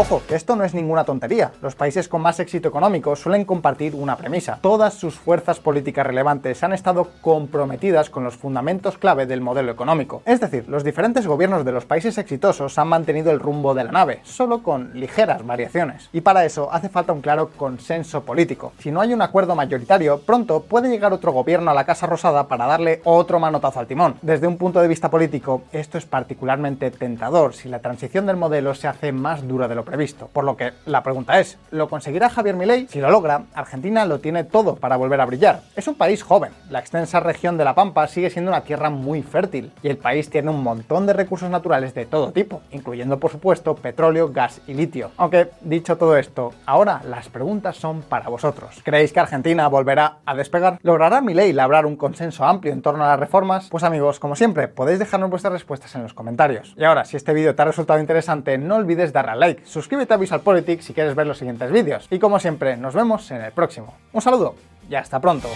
Ojo, 0.00 0.22
que 0.28 0.36
esto 0.36 0.54
no 0.54 0.62
es 0.62 0.74
ninguna 0.74 1.02
tontería. 1.02 1.50
Los 1.60 1.74
países 1.74 2.06
con 2.06 2.22
más 2.22 2.38
éxito 2.38 2.68
económico 2.68 3.16
suelen 3.16 3.44
compartir 3.44 3.96
una 3.96 4.14
premisa. 4.14 4.60
Todas 4.62 4.94
sus 4.94 5.16
fuerzas 5.16 5.58
políticas 5.58 6.06
relevantes 6.06 6.62
han 6.62 6.72
estado 6.72 7.08
comprometidas 7.20 8.08
con 8.08 8.22
los 8.22 8.36
fundamentos 8.36 8.96
clave 8.96 9.26
del 9.26 9.40
modelo 9.40 9.72
económico. 9.72 10.22
Es 10.24 10.38
decir, 10.38 10.68
los 10.68 10.84
diferentes 10.84 11.26
gobiernos 11.26 11.64
de 11.64 11.72
los 11.72 11.84
países 11.84 12.16
exitosos 12.16 12.78
han 12.78 12.86
mantenido 12.86 13.32
el 13.32 13.40
rumbo 13.40 13.74
de 13.74 13.82
la 13.82 13.90
nave, 13.90 14.20
solo 14.22 14.62
con 14.62 14.92
ligeras 14.94 15.44
variaciones. 15.44 16.10
Y 16.12 16.20
para 16.20 16.44
eso 16.44 16.72
hace 16.72 16.88
falta 16.88 17.12
un 17.12 17.20
claro 17.20 17.50
consenso 17.56 18.22
político. 18.22 18.74
Si 18.78 18.92
no 18.92 19.00
hay 19.00 19.12
un 19.12 19.20
acuerdo 19.20 19.56
mayoritario, 19.56 20.20
pronto 20.20 20.62
puede 20.62 20.90
llegar 20.90 21.12
otro 21.12 21.32
gobierno 21.32 21.72
a 21.72 21.74
la 21.74 21.86
Casa 21.86 22.06
Rosada 22.06 22.46
para 22.46 22.66
darle 22.66 23.00
otro 23.02 23.40
manotazo 23.40 23.80
al 23.80 23.88
timón. 23.88 24.14
Desde 24.22 24.46
un 24.46 24.58
punto 24.58 24.80
de 24.80 24.86
vista 24.86 25.10
político, 25.10 25.62
esto 25.72 25.98
es 25.98 26.06
particularmente 26.06 26.92
tentador 26.92 27.52
si 27.52 27.68
la 27.68 27.80
transición 27.80 28.26
del 28.26 28.36
modelo 28.36 28.76
se 28.76 28.86
hace 28.86 29.10
más 29.10 29.48
dura 29.48 29.66
de 29.66 29.74
lo 29.74 29.87
previsto. 29.88 30.28
Por 30.32 30.44
lo 30.44 30.56
que 30.56 30.72
la 30.86 31.02
pregunta 31.02 31.40
es, 31.40 31.58
¿lo 31.70 31.88
conseguirá 31.88 32.28
Javier 32.28 32.54
Milei? 32.54 32.86
Si 32.88 33.00
lo 33.00 33.10
logra, 33.10 33.44
Argentina 33.54 34.04
lo 34.04 34.20
tiene 34.20 34.44
todo 34.44 34.76
para 34.76 34.96
volver 34.96 35.20
a 35.20 35.26
brillar. 35.26 35.62
Es 35.74 35.88
un 35.88 35.94
país 35.94 36.22
joven, 36.22 36.52
la 36.70 36.78
extensa 36.78 37.20
región 37.20 37.56
de 37.56 37.64
la 37.64 37.74
Pampa 37.74 38.06
sigue 38.06 38.30
siendo 38.30 38.50
una 38.50 38.62
tierra 38.62 38.90
muy 38.90 39.22
fértil 39.22 39.72
y 39.82 39.88
el 39.88 39.96
país 39.96 40.30
tiene 40.30 40.50
un 40.50 40.62
montón 40.62 41.06
de 41.06 41.12
recursos 41.12 41.50
naturales 41.50 41.94
de 41.94 42.06
todo 42.06 42.32
tipo, 42.32 42.60
incluyendo 42.70 43.18
por 43.18 43.30
supuesto 43.30 43.74
petróleo, 43.74 44.30
gas 44.30 44.60
y 44.66 44.74
litio. 44.74 45.10
Aunque, 45.16 45.50
dicho 45.62 45.96
todo 45.96 46.16
esto, 46.16 46.52
ahora 46.66 47.00
las 47.04 47.28
preguntas 47.28 47.76
son 47.76 48.02
para 48.02 48.28
vosotros. 48.28 48.80
¿Creéis 48.84 49.12
que 49.12 49.20
Argentina 49.20 49.68
volverá 49.68 50.18
a 50.24 50.34
despegar? 50.34 50.78
¿Logrará 50.82 51.20
Milei 51.20 51.52
labrar 51.52 51.86
un 51.86 51.96
consenso 51.96 52.44
amplio 52.44 52.72
en 52.72 52.82
torno 52.82 53.04
a 53.04 53.08
las 53.08 53.20
reformas? 53.20 53.68
Pues 53.70 53.84
amigos, 53.84 54.20
como 54.20 54.36
siempre, 54.36 54.68
podéis 54.68 54.98
dejarnos 54.98 55.30
vuestras 55.30 55.52
respuestas 55.52 55.94
en 55.94 56.02
los 56.02 56.14
comentarios. 56.14 56.74
Y 56.76 56.84
ahora, 56.84 57.04
si 57.04 57.16
este 57.16 57.32
vídeo 57.32 57.54
te 57.54 57.62
ha 57.62 57.64
resultado 57.64 58.00
interesante, 58.00 58.58
no 58.58 58.76
olvides 58.76 59.12
darle 59.12 59.32
al 59.32 59.40
like, 59.40 59.62
suscríbete 59.78 60.12
a 60.12 60.16
Visual 60.16 60.40
Politics 60.40 60.86
si 60.86 60.92
quieres 60.92 61.14
ver 61.14 61.26
los 61.26 61.38
siguientes 61.38 61.70
vídeos. 61.70 62.08
Y 62.10 62.18
como 62.18 62.40
siempre, 62.40 62.76
nos 62.76 62.94
vemos 62.94 63.30
en 63.30 63.42
el 63.42 63.52
próximo. 63.52 63.94
Un 64.12 64.20
saludo 64.20 64.56
y 64.90 64.96
hasta 64.96 65.20
pronto. 65.20 65.48